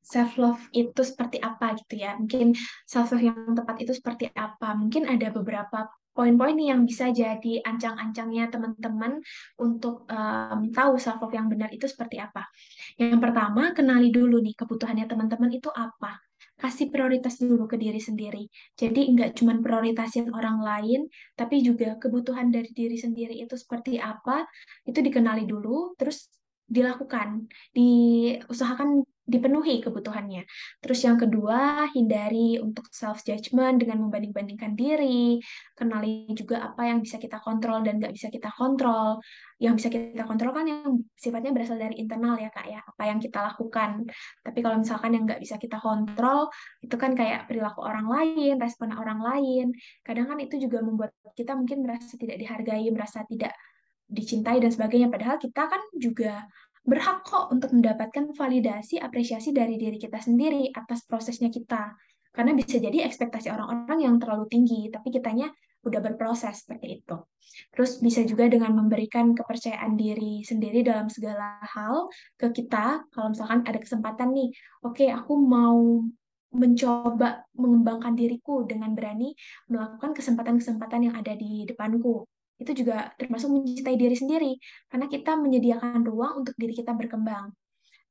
self 0.00 0.40
love 0.40 0.62
itu 0.72 1.00
seperti 1.04 1.36
apa 1.44 1.76
gitu 1.76 2.00
ya? 2.00 2.16
Mungkin 2.16 2.56
self 2.88 3.12
love 3.12 3.24
yang 3.24 3.52
tepat 3.52 3.76
itu 3.84 3.92
seperti 3.92 4.32
apa? 4.32 4.72
Mungkin 4.72 5.04
ada 5.04 5.28
beberapa 5.28 5.92
poin-poin 6.12 6.56
yang 6.56 6.84
bisa 6.84 7.08
jadi 7.08 7.64
ancang-ancangnya 7.64 8.52
teman-teman 8.52 9.20
untuk 9.60 10.04
um, 10.08 10.68
tahu 10.72 10.96
self 10.96 11.20
love 11.20 11.36
yang 11.36 11.48
benar 11.52 11.68
itu 11.72 11.84
seperti 11.84 12.20
apa. 12.20 12.48
Yang 12.96 13.20
pertama, 13.20 13.72
kenali 13.76 14.08
dulu 14.08 14.40
nih 14.40 14.56
kebutuhannya 14.56 15.04
teman-teman 15.08 15.52
itu 15.52 15.68
apa 15.72 16.20
kasih 16.62 16.94
prioritas 16.94 17.42
dulu 17.42 17.66
ke 17.66 17.74
diri 17.74 17.98
sendiri. 17.98 18.46
Jadi 18.78 19.10
nggak 19.10 19.34
cuma 19.34 19.58
prioritasin 19.58 20.30
orang 20.30 20.62
lain, 20.62 21.10
tapi 21.34 21.58
juga 21.66 21.98
kebutuhan 21.98 22.54
dari 22.54 22.70
diri 22.70 22.94
sendiri 22.94 23.34
itu 23.42 23.58
seperti 23.58 23.98
apa, 23.98 24.46
itu 24.86 25.02
dikenali 25.02 25.42
dulu, 25.42 25.98
terus 25.98 26.30
dilakukan, 26.70 27.50
diusahakan 27.74 29.02
dipenuhi 29.22 29.78
kebutuhannya. 29.78 30.42
Terus 30.82 31.00
yang 31.06 31.14
kedua, 31.14 31.86
hindari 31.94 32.58
untuk 32.58 32.90
self 32.90 33.22
judgment 33.22 33.78
dengan 33.78 34.02
membanding-bandingkan 34.02 34.74
diri, 34.74 35.38
kenali 35.78 36.26
juga 36.34 36.66
apa 36.66 36.90
yang 36.90 36.98
bisa 37.00 37.22
kita 37.22 37.38
kontrol 37.38 37.86
dan 37.86 38.02
nggak 38.02 38.10
bisa 38.10 38.28
kita 38.34 38.50
kontrol. 38.50 39.22
Yang 39.62 39.74
bisa 39.78 39.88
kita 39.94 40.24
kontrol 40.26 40.50
kan 40.50 40.66
yang 40.66 41.06
sifatnya 41.14 41.54
berasal 41.54 41.78
dari 41.78 42.02
internal 42.02 42.34
ya 42.34 42.50
kak 42.50 42.66
ya, 42.66 42.82
apa 42.82 43.02
yang 43.06 43.22
kita 43.22 43.38
lakukan. 43.46 44.10
Tapi 44.42 44.58
kalau 44.58 44.76
misalkan 44.82 45.10
yang 45.14 45.24
nggak 45.24 45.40
bisa 45.40 45.54
kita 45.54 45.78
kontrol, 45.78 46.50
itu 46.82 46.96
kan 46.98 47.14
kayak 47.14 47.46
perilaku 47.46 47.80
orang 47.86 48.10
lain, 48.10 48.58
respon 48.58 48.90
orang 48.90 49.22
lain. 49.22 49.70
Kadang 50.02 50.26
kan 50.34 50.38
itu 50.42 50.58
juga 50.58 50.82
membuat 50.82 51.14
kita 51.38 51.54
mungkin 51.54 51.86
merasa 51.86 52.18
tidak 52.18 52.42
dihargai, 52.42 52.90
merasa 52.90 53.22
tidak 53.30 53.54
dicintai 54.10 54.58
dan 54.58 54.74
sebagainya. 54.74 55.08
Padahal 55.08 55.38
kita 55.38 55.62
kan 55.70 55.82
juga 55.94 56.42
berhak 56.82 57.22
kok 57.22 57.54
untuk 57.54 57.70
mendapatkan 57.70 58.34
validasi 58.34 58.98
apresiasi 58.98 59.54
dari 59.54 59.78
diri 59.78 59.98
kita 59.98 60.18
sendiri 60.18 60.70
atas 60.74 61.06
prosesnya 61.06 61.48
kita. 61.48 61.94
Karena 62.32 62.56
bisa 62.56 62.80
jadi 62.80 63.06
ekspektasi 63.06 63.52
orang-orang 63.52 64.08
yang 64.08 64.16
terlalu 64.16 64.48
tinggi, 64.48 64.88
tapi 64.88 65.12
kitanya 65.12 65.52
udah 65.82 66.00
berproses 66.00 66.62
seperti 66.62 67.02
itu. 67.02 67.16
Terus 67.74 67.98
bisa 67.98 68.22
juga 68.22 68.46
dengan 68.46 68.72
memberikan 68.72 69.34
kepercayaan 69.34 69.98
diri 69.98 70.40
sendiri 70.46 70.86
dalam 70.86 71.10
segala 71.10 71.58
hal 71.60 72.06
ke 72.38 72.54
kita. 72.54 73.04
Kalau 73.10 73.28
misalkan 73.34 73.66
ada 73.66 73.78
kesempatan 73.82 74.30
nih, 74.32 74.48
oke 74.86 75.02
okay, 75.02 75.08
aku 75.10 75.34
mau 75.36 76.06
mencoba 76.52 77.48
mengembangkan 77.56 78.12
diriku 78.12 78.68
dengan 78.68 78.92
berani 78.92 79.32
melakukan 79.72 80.12
kesempatan-kesempatan 80.12 81.08
yang 81.08 81.14
ada 81.16 81.32
di 81.32 81.64
depanku 81.64 82.28
itu 82.62 82.72
juga 82.84 83.10
termasuk 83.18 83.50
mencintai 83.50 83.96
diri 83.98 84.16
sendiri 84.16 84.52
karena 84.88 85.06
kita 85.10 85.34
menyediakan 85.34 86.06
ruang 86.06 86.46
untuk 86.46 86.54
diri 86.54 86.72
kita 86.72 86.94
berkembang. 86.94 87.50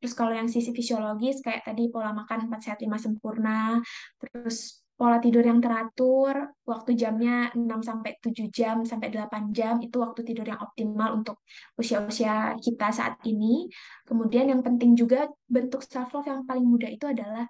Terus 0.01 0.13
kalau 0.17 0.33
yang 0.33 0.49
sisi 0.49 0.73
fisiologis 0.73 1.45
kayak 1.45 1.61
tadi 1.61 1.87
pola 1.93 2.09
makan 2.11 2.49
4 2.49 2.57
sehat 2.59 2.79
5 2.81 2.89
sempurna, 2.97 3.77
terus 4.17 4.81
pola 4.97 5.17
tidur 5.17 5.41
yang 5.41 5.61
teratur, 5.61 6.57
waktu 6.61 6.93
jamnya 6.97 7.53
6 7.53 7.81
sampai 7.81 8.17
7 8.21 8.49
jam 8.49 8.81
sampai 8.85 9.13
8 9.13 9.49
jam 9.49 9.77
itu 9.81 9.97
waktu 10.01 10.21
tidur 10.25 10.45
yang 10.45 10.61
optimal 10.61 11.21
untuk 11.21 11.41
usia-usia 11.77 12.57
kita 12.57 12.89
saat 12.89 13.17
ini. 13.29 13.69
Kemudian 14.05 14.49
yang 14.49 14.61
penting 14.65 14.97
juga 14.97 15.29
bentuk 15.49 15.85
self 15.85 16.13
love 16.17 16.29
yang 16.29 16.45
paling 16.49 16.65
mudah 16.65 16.89
itu 16.89 17.05
adalah 17.05 17.45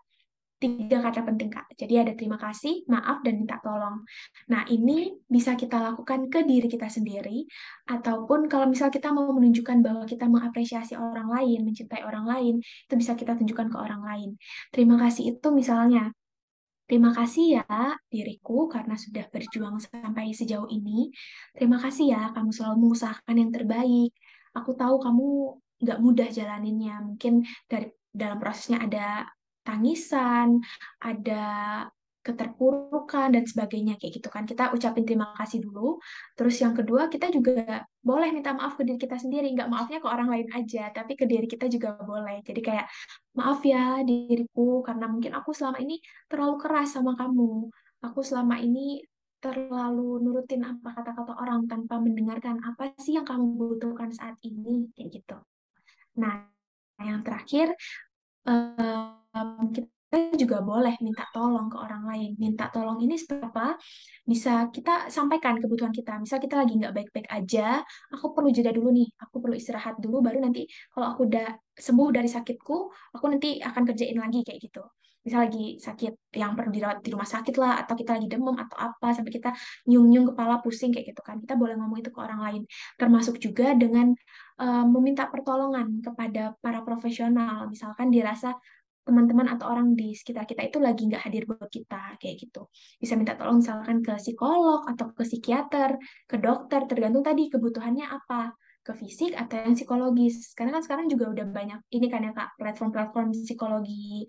tiga 0.61 1.01
kata 1.01 1.25
penting 1.25 1.49
Kak. 1.49 1.73
Jadi 1.73 1.93
ada 1.97 2.13
terima 2.13 2.37
kasih, 2.37 2.85
maaf, 2.85 3.25
dan 3.25 3.41
minta 3.41 3.57
tolong. 3.65 4.05
Nah, 4.53 4.61
ini 4.69 5.09
bisa 5.25 5.57
kita 5.57 5.81
lakukan 5.81 6.29
ke 6.29 6.45
diri 6.45 6.69
kita 6.69 6.85
sendiri, 6.85 7.49
ataupun 7.89 8.45
kalau 8.45 8.69
misal 8.69 8.93
kita 8.93 9.09
mau 9.09 9.33
menunjukkan 9.33 9.81
bahwa 9.81 10.05
kita 10.05 10.29
mengapresiasi 10.29 10.93
orang 10.93 11.33
lain, 11.33 11.65
mencintai 11.65 12.05
orang 12.05 12.29
lain, 12.29 12.55
itu 12.61 12.93
bisa 12.93 13.17
kita 13.17 13.33
tunjukkan 13.33 13.73
ke 13.73 13.77
orang 13.81 14.05
lain. 14.05 14.29
Terima 14.69 15.01
kasih 15.01 15.33
itu 15.33 15.47
misalnya, 15.49 16.13
Terima 16.91 17.15
kasih 17.15 17.55
ya 17.63 17.95
diriku 18.11 18.67
karena 18.67 18.99
sudah 18.99 19.23
berjuang 19.31 19.79
sampai 19.79 20.35
sejauh 20.35 20.67
ini. 20.67 21.07
Terima 21.55 21.79
kasih 21.79 22.11
ya 22.11 22.35
kamu 22.35 22.51
selalu 22.51 22.75
mengusahakan 22.83 23.35
yang 23.39 23.47
terbaik. 23.55 24.11
Aku 24.51 24.75
tahu 24.75 24.99
kamu 24.99 25.55
nggak 25.87 25.99
mudah 26.03 26.27
jalaninnya. 26.27 26.99
Mungkin 26.99 27.47
dari 27.71 27.95
dalam 28.11 28.43
prosesnya 28.43 28.83
ada 28.83 29.23
tangisan, 29.61 30.61
ada 31.01 31.43
keterpurukan 32.21 33.33
dan 33.33 33.43
sebagainya 33.49 33.97
kayak 33.97 34.21
gitu 34.21 34.29
kan. 34.29 34.45
Kita 34.45 34.69
ucapin 34.77 35.01
terima 35.09 35.33
kasih 35.41 35.65
dulu. 35.65 35.97
Terus 36.37 36.61
yang 36.61 36.77
kedua, 36.77 37.09
kita 37.09 37.33
juga 37.33 37.81
boleh 37.97 38.29
minta 38.29 38.53
maaf 38.53 38.77
ke 38.77 38.85
diri 38.85 39.01
kita 39.01 39.17
sendiri. 39.17 39.49
Nggak 39.57 39.69
maafnya 39.73 39.97
ke 39.97 40.05
orang 40.05 40.29
lain 40.29 40.47
aja, 40.53 40.93
tapi 40.93 41.17
ke 41.17 41.25
diri 41.25 41.49
kita 41.49 41.65
juga 41.65 41.97
boleh. 41.97 42.45
Jadi 42.45 42.61
kayak, 42.61 42.85
maaf 43.33 43.65
ya 43.65 44.05
diriku, 44.05 44.85
karena 44.85 45.09
mungkin 45.09 45.33
aku 45.33 45.49
selama 45.49 45.81
ini 45.81 45.97
terlalu 46.29 46.55
keras 46.61 46.93
sama 46.93 47.17
kamu. 47.17 47.73
Aku 48.05 48.21
selama 48.21 48.61
ini 48.61 49.01
terlalu 49.41 50.21
nurutin 50.21 50.61
apa 50.61 50.93
kata-kata 50.93 51.33
orang 51.41 51.65
tanpa 51.65 51.97
mendengarkan 51.97 52.61
apa 52.61 52.93
sih 53.01 53.17
yang 53.17 53.25
kamu 53.25 53.57
butuhkan 53.57 54.13
saat 54.13 54.37
ini, 54.45 54.93
kayak 54.93 55.09
gitu. 55.09 55.41
Nah, 56.21 56.45
yang 57.01 57.25
terakhir, 57.25 57.73
um, 58.45 59.20
kita 59.31 60.35
juga 60.35 60.59
boleh 60.59 60.99
minta 60.99 61.23
tolong 61.31 61.71
ke 61.71 61.77
orang 61.79 62.03
lain. 62.03 62.35
Minta 62.35 62.67
tolong 62.67 62.99
ini 62.99 63.15
seberapa 63.15 63.79
bisa 64.27 64.67
kita 64.67 65.07
sampaikan 65.07 65.55
kebutuhan 65.55 65.95
kita. 65.95 66.19
Misal 66.19 66.43
kita 66.43 66.59
lagi 66.59 66.75
nggak 66.75 66.91
baik-baik 66.91 67.27
aja, 67.31 67.79
aku 68.11 68.35
perlu 68.35 68.51
jeda 68.51 68.75
dulu 68.75 68.91
nih, 68.91 69.07
aku 69.15 69.39
perlu 69.39 69.55
istirahat 69.55 69.95
dulu, 70.03 70.19
baru 70.19 70.43
nanti 70.43 70.67
kalau 70.91 71.15
aku 71.15 71.31
udah 71.31 71.55
sembuh 71.79 72.09
dari 72.11 72.27
sakitku, 72.27 72.77
aku 73.15 73.25
nanti 73.31 73.63
akan 73.63 73.83
kerjain 73.87 74.19
lagi 74.19 74.43
kayak 74.43 74.59
gitu. 74.59 74.83
Misal 75.21 75.45
lagi 75.45 75.77
sakit 75.77 76.33
yang 76.33 76.57
perlu 76.57 76.73
dirawat 76.73 77.05
di 77.05 77.13
rumah 77.13 77.29
sakit 77.29 77.55
lah, 77.61 77.79
atau 77.85 77.93
kita 77.93 78.17
lagi 78.17 78.25
demam 78.25 78.57
atau 78.57 78.73
apa, 78.73 79.13
sampai 79.13 79.31
kita 79.31 79.53
nyung-nyung 79.85 80.33
kepala 80.33 80.59
pusing 80.65 80.89
kayak 80.89 81.13
gitu 81.13 81.21
kan. 81.21 81.37
Kita 81.37 81.53
boleh 81.55 81.77
ngomong 81.77 82.01
itu 82.01 82.09
ke 82.09 82.19
orang 82.19 82.41
lain. 82.41 82.61
Termasuk 82.97 83.37
juga 83.37 83.77
dengan 83.77 84.11
uh, 84.57 84.85
meminta 84.89 85.29
pertolongan 85.29 86.01
kepada 86.01 86.57
para 86.57 86.81
profesional. 86.81 87.69
Misalkan 87.69 88.09
dirasa 88.09 88.57
teman-teman 89.11 89.51
atau 89.51 89.67
orang 89.67 89.91
di 89.91 90.15
sekitar 90.15 90.47
kita 90.47 90.63
itu 90.63 90.79
lagi 90.79 91.11
nggak 91.11 91.27
hadir 91.27 91.43
buat 91.43 91.67
kita 91.67 92.15
kayak 92.15 92.35
gitu. 92.39 92.71
Bisa 92.95 93.19
minta 93.19 93.35
tolong 93.35 93.59
misalkan 93.59 93.99
ke 93.99 94.15
psikolog 94.15 94.87
atau 94.87 95.11
ke 95.11 95.27
psikiater 95.27 95.99
ke 96.23 96.39
dokter 96.39 96.87
tergantung 96.87 97.27
tadi 97.27 97.51
kebutuhannya 97.51 98.07
apa. 98.07 98.55
Ke 98.81 98.97
fisik 98.97 99.37
atau 99.37 99.61
yang 99.61 99.75
psikologis. 99.75 100.55
Karena 100.55 100.79
kan 100.79 100.81
sekarang 100.87 101.05
juga 101.11 101.29
udah 101.29 101.45
banyak 101.51 101.79
ini 101.93 102.07
kan 102.07 102.23
ya 102.25 102.31
kak 102.31 102.55
platform-platform 102.55 103.35
psikologi 103.35 104.25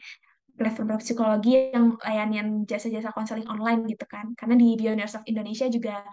platform 0.53 1.01
psikologi 1.01 1.73
yang 1.73 1.97
layanan 1.97 2.69
jasa-jasa 2.69 3.15
konseling 3.17 3.49
online 3.49 3.87
gitu 3.89 4.05
kan. 4.05 4.35
Karena 4.37 4.59
di 4.59 4.77
Bioneers 4.77 5.17
of 5.17 5.25
Indonesia 5.31 5.71
juga 5.71 6.05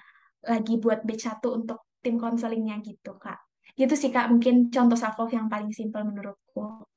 lagi 0.45 0.79
buat 0.79 1.03
batch 1.03 1.27
satu 1.27 1.58
untuk 1.58 1.89
tim 1.99 2.15
konselingnya 2.15 2.79
gitu 2.79 3.19
kak. 3.19 3.41
Gitu 3.75 3.95
sih 3.95 4.12
kak 4.12 4.32
mungkin 4.32 4.71
contoh 4.71 4.95
self 4.95 5.19
love 5.19 5.36
yang 5.36 5.51
paling 5.51 5.71
simpel 5.75 6.08
menurutku 6.08 6.88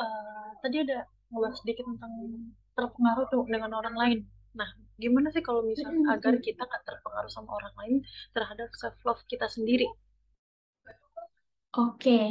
uh, 0.00 0.50
tadi 0.60 0.76
ada 0.84 1.08
ngebahas 1.32 1.56
sedikit 1.60 1.84
tentang 1.88 2.12
terpengaruh 2.76 3.26
tuh 3.32 3.42
dengan 3.48 3.72
orang 3.76 3.96
lain. 3.96 4.18
Nah 4.56 4.68
gimana 4.96 5.28
sih 5.32 5.44
kalau 5.44 5.64
misalnya 5.64 6.16
agar 6.16 6.40
kita 6.40 6.64
nggak 6.64 6.84
terpengaruh 6.84 7.32
sama 7.32 7.50
orang 7.56 7.74
lain 7.84 7.94
terhadap 8.32 8.68
self 8.76 8.96
love 9.04 9.20
kita 9.28 9.48
sendiri? 9.48 9.88
Oke 11.76 12.00
okay. 12.00 12.26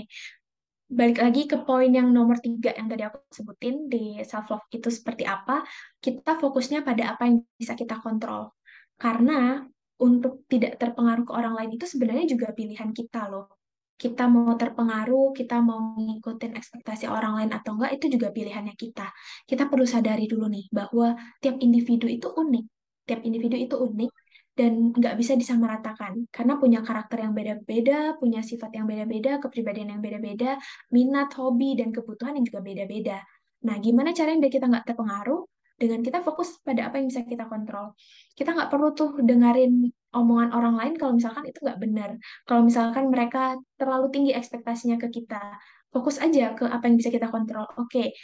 balik 0.85 1.17
lagi 1.17 1.49
ke 1.49 1.57
poin 1.65 1.89
yang 1.89 2.13
nomor 2.13 2.37
tiga 2.37 2.69
yang 2.77 2.85
tadi 2.85 3.05
aku 3.05 3.17
sebutin 3.33 3.89
di 3.89 4.21
self 4.21 4.49
love 4.53 4.65
itu 4.69 4.89
seperti 4.89 5.25
apa 5.25 5.65
kita 5.97 6.37
fokusnya 6.37 6.85
pada 6.85 7.17
apa 7.17 7.29
yang 7.29 7.41
bisa 7.57 7.73
kita 7.73 8.01
kontrol. 8.01 8.53
Karena 8.95 9.65
untuk 10.01 10.45
tidak 10.51 10.77
terpengaruh 10.81 11.25
ke 11.25 11.33
orang 11.33 11.53
lain 11.55 11.71
itu 11.77 11.85
sebenarnya 11.87 12.25
juga 12.27 12.51
pilihan 12.51 12.91
kita 12.91 13.31
loh 13.31 13.64
kita 13.95 14.27
mau 14.27 14.51
terpengaruh, 14.59 15.31
kita 15.31 15.63
mau 15.63 15.95
ngikutin 15.95 16.51
ekspektasi 16.59 17.07
orang 17.07 17.39
lain 17.39 17.51
atau 17.55 17.79
enggak, 17.79 17.95
itu 17.95 18.05
juga 18.19 18.27
pilihannya 18.35 18.75
kita. 18.75 19.07
Kita 19.47 19.71
perlu 19.71 19.87
sadari 19.87 20.27
dulu 20.27 20.51
nih, 20.51 20.67
bahwa 20.67 21.15
tiap 21.39 21.55
individu 21.63 22.05
itu 22.11 22.27
unik. 22.27 22.65
Tiap 23.07 23.21
individu 23.23 23.55
itu 23.55 23.75
unik, 23.79 24.11
dan 24.55 24.91
nggak 24.91 25.15
bisa 25.19 25.39
disamaratakan. 25.39 26.27
Karena 26.27 26.59
punya 26.59 26.79
karakter 26.83 27.23
yang 27.23 27.31
beda-beda, 27.31 28.19
punya 28.19 28.43
sifat 28.43 28.71
yang 28.75 28.87
beda-beda, 28.87 29.39
kepribadian 29.39 29.95
yang 29.95 30.01
beda-beda, 30.03 30.59
minat, 30.91 31.31
hobi, 31.39 31.79
dan 31.79 31.95
kebutuhan 31.95 32.35
yang 32.39 32.45
juga 32.47 32.59
beda-beda. 32.63 33.19
Nah, 33.67 33.75
gimana 33.79 34.11
caranya 34.11 34.43
biar 34.43 34.53
kita 34.53 34.67
nggak 34.71 34.85
terpengaruh? 34.91 35.43
Dengan 35.75 35.99
kita 35.99 36.23
fokus 36.23 36.63
pada 36.63 36.87
apa 36.87 37.03
yang 37.03 37.11
bisa 37.11 37.27
kita 37.27 37.51
kontrol. 37.51 37.99
Kita 38.31 38.55
nggak 38.55 38.71
perlu 38.71 38.95
tuh 38.95 39.19
dengerin 39.19 39.91
omongan 40.15 40.49
orang 40.55 40.75
lain 40.79 40.93
kalau 40.95 41.13
misalkan 41.19 41.43
itu 41.45 41.59
nggak 41.59 41.79
benar. 41.83 42.09
Kalau 42.47 42.61
misalkan 42.63 43.11
mereka 43.11 43.59
terlalu 43.75 44.07
tinggi 44.09 44.31
ekspektasinya 44.31 44.95
ke 44.95 45.11
kita, 45.11 45.59
fokus 45.91 46.17
aja 46.23 46.55
ke 46.55 46.63
apa 46.65 46.87
yang 46.87 46.95
bisa 46.95 47.11
kita 47.11 47.27
kontrol. 47.27 47.67
Oke, 47.75 48.15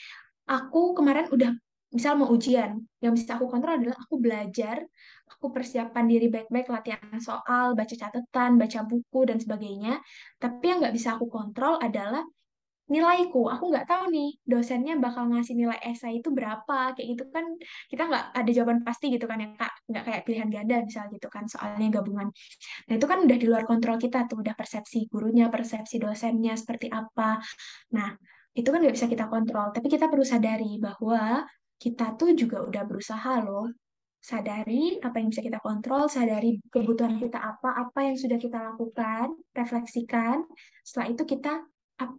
aku 0.47 0.95
kemarin 0.95 1.27
udah 1.29 1.51
misal 1.91 2.15
mau 2.15 2.31
ujian, 2.31 2.79
yang 3.03 3.11
bisa 3.11 3.35
aku 3.35 3.51
kontrol 3.51 3.75
adalah 3.75 3.99
aku 3.99 4.15
belajar, 4.15 4.79
aku 5.27 5.51
persiapkan 5.51 6.07
diri 6.07 6.31
baik-baik, 6.31 6.71
latihan 6.71 7.19
soal, 7.19 7.75
baca 7.75 7.91
catatan, 7.91 8.55
baca 8.55 8.79
buku, 8.87 9.19
dan 9.27 9.37
sebagainya. 9.43 9.99
Tapi 10.39 10.63
yang 10.71 10.79
nggak 10.79 10.95
bisa 10.95 11.19
aku 11.19 11.27
kontrol 11.27 11.75
adalah 11.83 12.23
nilaiku. 12.91 13.47
Aku 13.47 13.71
nggak 13.71 13.87
tahu 13.87 14.11
nih 14.11 14.29
dosennya 14.43 14.99
bakal 14.99 15.31
ngasih 15.31 15.55
nilai 15.55 15.79
esai 15.79 16.19
itu 16.19 16.29
berapa 16.29 16.91
kayak 16.91 17.07
gitu 17.15 17.23
kan. 17.31 17.45
Kita 17.87 18.03
nggak 18.11 18.25
ada 18.35 18.49
jawaban 18.51 18.79
pasti 18.83 19.05
gitu 19.15 19.25
kan 19.31 19.39
ya 19.39 19.49
kak. 19.55 19.73
Nggak 19.87 20.03
kayak 20.03 20.21
pilihan 20.27 20.49
ganda 20.51 20.75
misal 20.83 21.07
gitu 21.07 21.27
kan 21.31 21.47
soalnya 21.47 21.87
gabungan. 21.87 22.27
Nah 22.91 22.93
itu 22.99 23.05
kan 23.07 23.17
udah 23.23 23.37
di 23.39 23.45
luar 23.47 23.63
kontrol 23.63 23.95
kita 23.95 24.27
tuh 24.27 24.43
udah 24.43 24.53
persepsi 24.59 25.07
gurunya 25.07 25.47
persepsi 25.47 25.95
dosennya 26.03 26.53
seperti 26.59 26.91
apa. 26.91 27.39
Nah 27.95 28.11
itu 28.51 28.67
kan 28.67 28.83
nggak 28.83 28.95
bisa 28.99 29.07
kita 29.07 29.25
kontrol. 29.31 29.71
Tapi 29.71 29.87
kita 29.87 30.11
perlu 30.11 30.27
sadari 30.27 30.75
bahwa 30.75 31.47
kita 31.79 32.19
tuh 32.19 32.35
juga 32.35 32.61
udah 32.67 32.83
berusaha 32.83 33.39
loh. 33.41 33.71
Sadari 34.21 35.01
apa 35.01 35.17
yang 35.17 35.33
bisa 35.33 35.41
kita 35.41 35.57
kontrol, 35.57 36.05
sadari 36.05 36.61
kebutuhan 36.69 37.17
kita 37.17 37.41
apa, 37.41 37.89
apa 37.89 38.05
yang 38.05 38.13
sudah 38.13 38.37
kita 38.37 38.61
lakukan, 38.61 39.33
refleksikan. 39.57 40.45
Setelah 40.85 41.07
itu 41.09 41.23
kita 41.25 41.70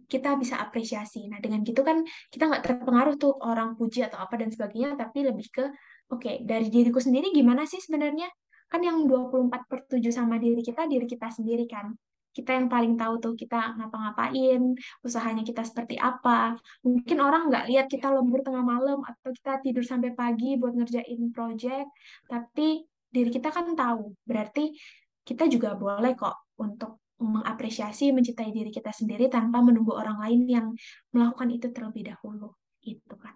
kita 0.07 0.35
bisa 0.39 0.59
apresiasi. 0.61 1.25
Nah, 1.27 1.39
dengan 1.43 1.63
gitu 1.65 1.81
kan 1.81 2.03
kita 2.31 2.49
nggak 2.49 2.63
terpengaruh 2.63 3.15
tuh 3.17 3.33
orang 3.41 3.75
puji 3.75 4.05
atau 4.05 4.21
apa 4.21 4.39
dan 4.39 4.49
sebagainya, 4.53 4.95
tapi 4.99 5.25
lebih 5.25 5.47
ke, 5.49 5.65
oke, 6.11 6.21
okay, 6.21 6.35
dari 6.43 6.67
diriku 6.69 6.99
sendiri 7.01 7.33
gimana 7.33 7.63
sih 7.67 7.81
sebenarnya? 7.81 8.29
Kan 8.71 8.81
yang 8.81 9.05
24 9.05 9.69
per 9.69 9.79
7 9.85 10.09
sama 10.09 10.41
diri 10.41 10.61
kita, 10.63 10.89
diri 10.89 11.05
kita 11.05 11.29
sendiri 11.29 11.65
kan. 11.69 11.93
Kita 12.33 12.49
yang 12.57 12.65
paling 12.65 12.97
tahu 12.97 13.21
tuh 13.21 13.33
kita 13.37 13.77
ngapa-ngapain, 13.77 14.73
usahanya 15.05 15.45
kita 15.45 15.61
seperti 15.61 16.01
apa. 16.01 16.57
Mungkin 16.81 17.21
orang 17.21 17.53
nggak 17.53 17.65
lihat 17.69 17.85
kita 17.85 18.09
lembur 18.09 18.41
tengah 18.41 18.65
malam 18.65 19.05
atau 19.05 19.29
kita 19.29 19.61
tidur 19.61 19.85
sampai 19.85 20.17
pagi 20.17 20.57
buat 20.57 20.73
ngerjain 20.73 21.29
project, 21.29 21.93
tapi 22.25 22.81
diri 23.13 23.29
kita 23.29 23.53
kan 23.53 23.77
tahu. 23.77 24.17
Berarti 24.25 24.73
kita 25.21 25.45
juga 25.45 25.77
boleh 25.77 26.17
kok 26.17 26.57
untuk 26.57 27.02
mengapresiasi, 27.23 28.11
mencintai 28.11 28.51
diri 28.51 28.69
kita 28.69 28.91
sendiri 28.91 29.31
tanpa 29.31 29.63
menunggu 29.63 29.95
orang 29.95 30.19
lain 30.19 30.41
yang 30.45 30.67
melakukan 31.15 31.49
itu 31.55 31.71
terlebih 31.71 32.11
dahulu. 32.11 32.51
Itu 32.83 33.15
kan. 33.15 33.33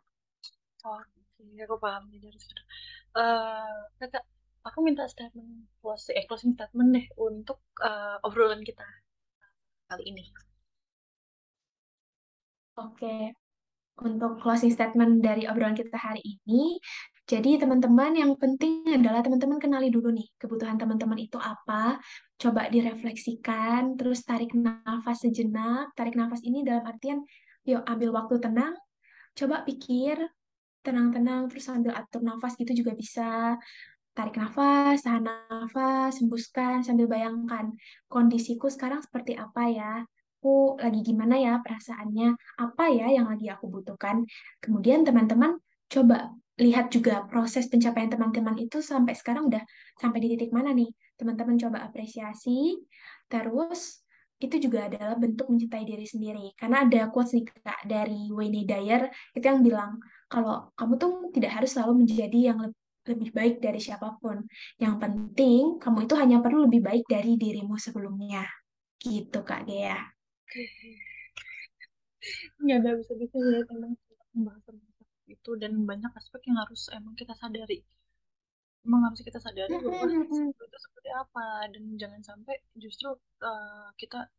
Oh, 0.84 1.02
iya, 1.39 1.63
aku 1.63 1.80
paham. 1.80 2.12
Uh, 3.17 3.88
kakak, 3.97 4.23
aku 4.67 4.80
minta 4.84 5.08
statement 5.08 5.71
closing, 5.80 6.15
eh, 6.19 6.26
closing 6.28 6.54
statement 6.54 6.89
deh 6.91 7.08
untuk 7.15 7.63
uh, 7.80 8.19
obrolan 8.28 8.62
kita 8.62 8.86
kali 9.88 10.04
ini. 10.12 10.23
Oke, 12.78 13.34
untuk 14.06 14.38
closing 14.43 14.69
statement 14.69 15.26
dari 15.26 15.50
obrolan 15.50 15.73
kita 15.73 15.97
hari 15.97 16.21
ini, 16.21 16.78
jadi 17.28 17.60
teman-teman 17.60 18.16
yang 18.16 18.32
penting 18.40 18.88
adalah 18.88 19.20
teman-teman 19.20 19.60
kenali 19.60 19.92
dulu 19.92 20.16
nih 20.16 20.32
kebutuhan 20.40 20.80
teman-teman 20.80 21.20
itu 21.20 21.36
apa, 21.36 22.00
coba 22.40 22.72
direfleksikan, 22.72 24.00
terus 24.00 24.24
tarik 24.24 24.56
nafas 24.56 25.28
sejenak. 25.28 25.92
Tarik 25.92 26.15
nafas 26.15 26.40
ini 26.48 26.63
dalam 26.63 26.88
artian, 26.88 27.19
yuk 27.67 27.84
ambil 27.84 28.15
waktu 28.15 28.40
tenang, 28.40 28.80
coba 29.36 29.67
pikir 29.67 30.23
tenang-tenang, 30.88 31.52
terus 31.52 31.67
sambil 31.67 31.92
atur 32.00 32.23
nafas 32.23 32.56
gitu 32.56 32.71
juga 32.71 32.96
bisa. 32.96 33.60
Tarik 34.15 34.40
nafas, 34.40 35.04
tahan 35.04 35.28
nafas, 35.28 36.23
hembuskan 36.23 36.88
sambil 36.88 37.12
bayangkan 37.12 37.75
kondisiku 38.08 38.71
sekarang 38.71 39.04
seperti 39.04 39.36
apa 39.36 39.67
ya 39.67 39.94
aku 40.38 40.80
lagi 40.80 41.04
gimana 41.04 41.36
ya 41.36 41.60
perasaannya, 41.60 42.40
apa 42.62 42.84
ya 42.88 43.12
yang 43.12 43.28
lagi 43.28 43.52
aku 43.52 43.67
butuhkan. 43.67 44.23
Kemudian 44.63 45.04
teman-teman 45.04 45.60
coba 45.92 46.32
lihat 46.58 46.89
juga 46.89 47.21
proses 47.29 47.69
pencapaian 47.69 48.10
teman-teman 48.10 48.58
itu 48.58 48.81
sampai 48.81 49.13
sekarang 49.13 49.49
udah 49.49 49.62
sampai 50.01 50.17
di 50.21 50.27
titik 50.33 50.49
mana 50.49 50.73
nih. 50.73 50.89
Teman-teman 51.17 51.58
coba 51.58 51.85
apresiasi, 51.85 52.77
terus 53.29 54.01
itu 54.37 54.69
juga 54.69 54.85
adalah 54.85 55.17
bentuk 55.17 55.49
mencintai 55.49 55.85
diri 55.85 56.05
sendiri. 56.05 56.53
Karena 56.58 56.85
ada 56.85 57.10
quotes 57.10 57.33
nih 57.33 57.45
Kak 57.49 57.89
dari 57.89 58.29
Wayne 58.29 58.65
Dyer 58.65 59.10
itu 59.33 59.45
yang 59.45 59.62
bilang 59.65 59.97
kalau 60.29 60.69
kamu 60.77 60.93
tuh 61.01 61.12
tidak 61.33 61.58
harus 61.58 61.73
selalu 61.73 62.05
menjadi 62.05 62.53
yang 62.53 62.60
lebih 62.62 62.77
lebih 63.08 63.31
baik 63.31 63.55
dari 63.63 63.79
siapa 63.79 64.19
pun. 64.19 64.43
Yang 64.77 64.95
penting 64.99 65.79
kamu 65.79 66.05
itu 66.05 66.13
hanya 66.19 66.37
perlu 66.43 66.67
lebih 66.67 66.83
baik 66.83 67.08
dari 67.08 67.39
dirimu 67.39 67.79
sebelumnya. 67.79 68.43
Gitu 68.99 69.39
Kak 69.47 69.63
Gea. 69.63 69.97
Nggak 72.60 72.77
ada 72.83 72.91
bisa-bisa 72.99 73.37
ya 73.39 73.62
pembahasan 74.35 74.75
itu 75.28 75.60
dan 75.60 75.84
banyak 75.84 76.12
aspek 76.15 76.42
yang 76.48 76.58
harus 76.63 76.88
emang 76.96 77.13
kita 77.19 77.36
sadari. 77.36 77.84
Emang 78.88 79.04
harus 79.12 79.19
kita 79.19 79.40
sadari 79.44 79.75
bahwa 79.84 80.08
itu 80.08 80.78
seperti 80.80 81.10
apa 81.12 81.67
dan 81.71 81.84
jangan 82.00 82.21
sampai 82.23 82.56
justru 82.80 83.12
uh, 83.44 83.92
kita 84.00 84.32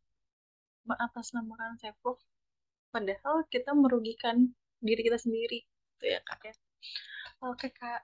mengatasnamakan 0.89 1.77
self 1.77 1.97
love 2.01 2.21
padahal 2.89 3.45
kita 3.53 3.69
merugikan 3.77 4.49
diri 4.81 5.05
kita 5.05 5.21
sendiri 5.21 5.61
itu 5.61 6.05
ya 6.09 6.19
kak 6.25 6.41
ya. 6.49 6.53
Oke 7.45 7.69
kak. 7.69 8.01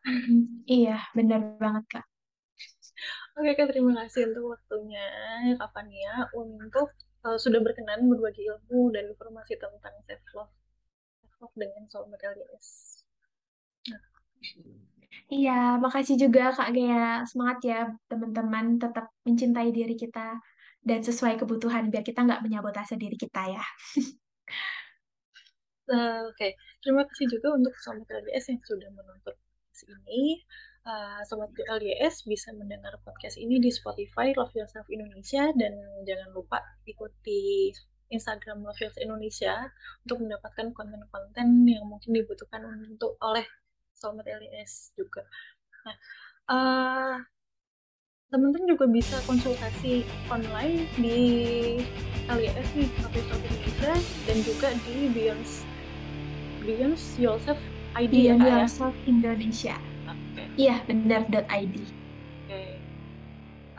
Iya 0.70 1.02
benar 1.18 1.58
banget 1.58 1.86
kak. 1.90 2.06
Oke 3.42 3.52
kak 3.58 3.74
terima 3.74 3.92
kasih 4.06 4.30
untuk 4.30 4.56
waktunya 4.56 5.06
kapan 5.58 5.88
ya 5.90 6.14
untuk 6.38 6.94
uh, 7.26 7.38
sudah 7.42 7.60
berkenan 7.66 8.06
berbagi 8.06 8.46
ilmu 8.46 8.94
dan 8.94 9.10
informasi 9.10 9.58
tentang 9.58 9.96
self 10.06 10.24
love 10.38 10.54
love 11.46 11.54
dengan 11.54 11.86
soulmate 11.86 12.26
LDS 12.26 12.68
nah. 13.94 14.02
Iya, 15.26 15.82
makasih 15.82 16.22
juga 16.22 16.54
Kak 16.54 16.70
Gea. 16.70 17.26
Semangat 17.26 17.58
ya 17.66 17.90
teman-teman 18.06 18.78
tetap 18.78 19.10
mencintai 19.26 19.74
diri 19.74 19.98
kita 19.98 20.38
dan 20.86 21.00
sesuai 21.02 21.42
kebutuhan 21.42 21.90
biar 21.90 22.06
kita 22.06 22.22
nggak 22.22 22.46
menyabotase 22.46 22.94
diri 22.94 23.18
kita 23.18 23.42
ya. 23.50 23.66
Uh, 25.90 26.22
Oke, 26.30 26.38
okay. 26.38 26.52
terima 26.86 27.02
kasih 27.10 27.26
juga 27.34 27.58
untuk 27.58 27.74
Sobat 27.82 28.06
LDS 28.06 28.54
yang 28.54 28.62
sudah 28.62 28.90
menonton 28.94 29.36
ini. 29.98 30.46
Uh, 30.86 31.26
Sobat 31.26 31.50
LDS 31.58 32.30
bisa 32.30 32.54
mendengar 32.54 32.94
podcast 33.02 33.42
ini 33.42 33.58
di 33.58 33.74
Spotify 33.74 34.30
Love 34.38 34.54
Yourself 34.54 34.86
Indonesia 34.94 35.50
dan 35.58 35.74
jangan 36.06 36.30
lupa 36.38 36.62
ikuti 36.86 37.74
Instagram 38.14 38.62
Love 38.62 38.78
Yourself 38.82 39.02
Indonesia 39.02 39.74
untuk 40.06 40.22
mendapatkan 40.26 40.72
konten-konten 40.74 41.66
yang 41.66 41.86
mungkin 41.90 42.12
dibutuhkan 42.14 42.62
untuk 42.66 43.18
oleh 43.22 43.46
Sobat 43.96 44.28
LDS 44.28 44.94
juga. 45.00 45.24
Nah, 45.88 45.98
uh, 46.52 47.16
teman-teman 48.30 48.68
juga 48.68 48.86
bisa 48.92 49.18
konsultasi 49.24 50.04
online 50.28 50.90
di 51.00 51.20
LIS 52.28 52.70
nih, 52.76 52.90
Love 53.02 53.16
Yourself 53.16 53.42
Indonesia 53.42 53.94
dan 54.28 54.38
juga 54.44 54.68
di 54.84 54.96
Beyond 55.14 55.46
Beyond 56.66 56.98
Yourself 57.22 57.60
ID 57.96 58.12
Beyond 58.12 58.42
ya, 58.44 58.50
Yourself 58.60 58.96
ya? 58.98 59.06
Indonesia. 59.08 59.76
Okay. 60.06 60.48
Iya, 60.60 60.76
benar 60.84 61.22
.id. 61.32 61.76
Oke. 61.80 61.86
Okay. 62.50 62.70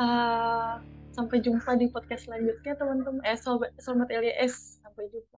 Uh, 0.00 0.04
eh, 0.06 0.95
sampai 1.16 1.40
jumpa 1.40 1.72
di 1.80 1.88
podcast 1.88 2.28
selanjutnya 2.28 2.76
teman-teman. 2.76 3.24
Eh, 3.24 3.38
sobat 3.40 3.72
sobat 3.80 4.08
LYS. 4.12 4.84
Sampai 4.84 5.08
jumpa. 5.08 5.32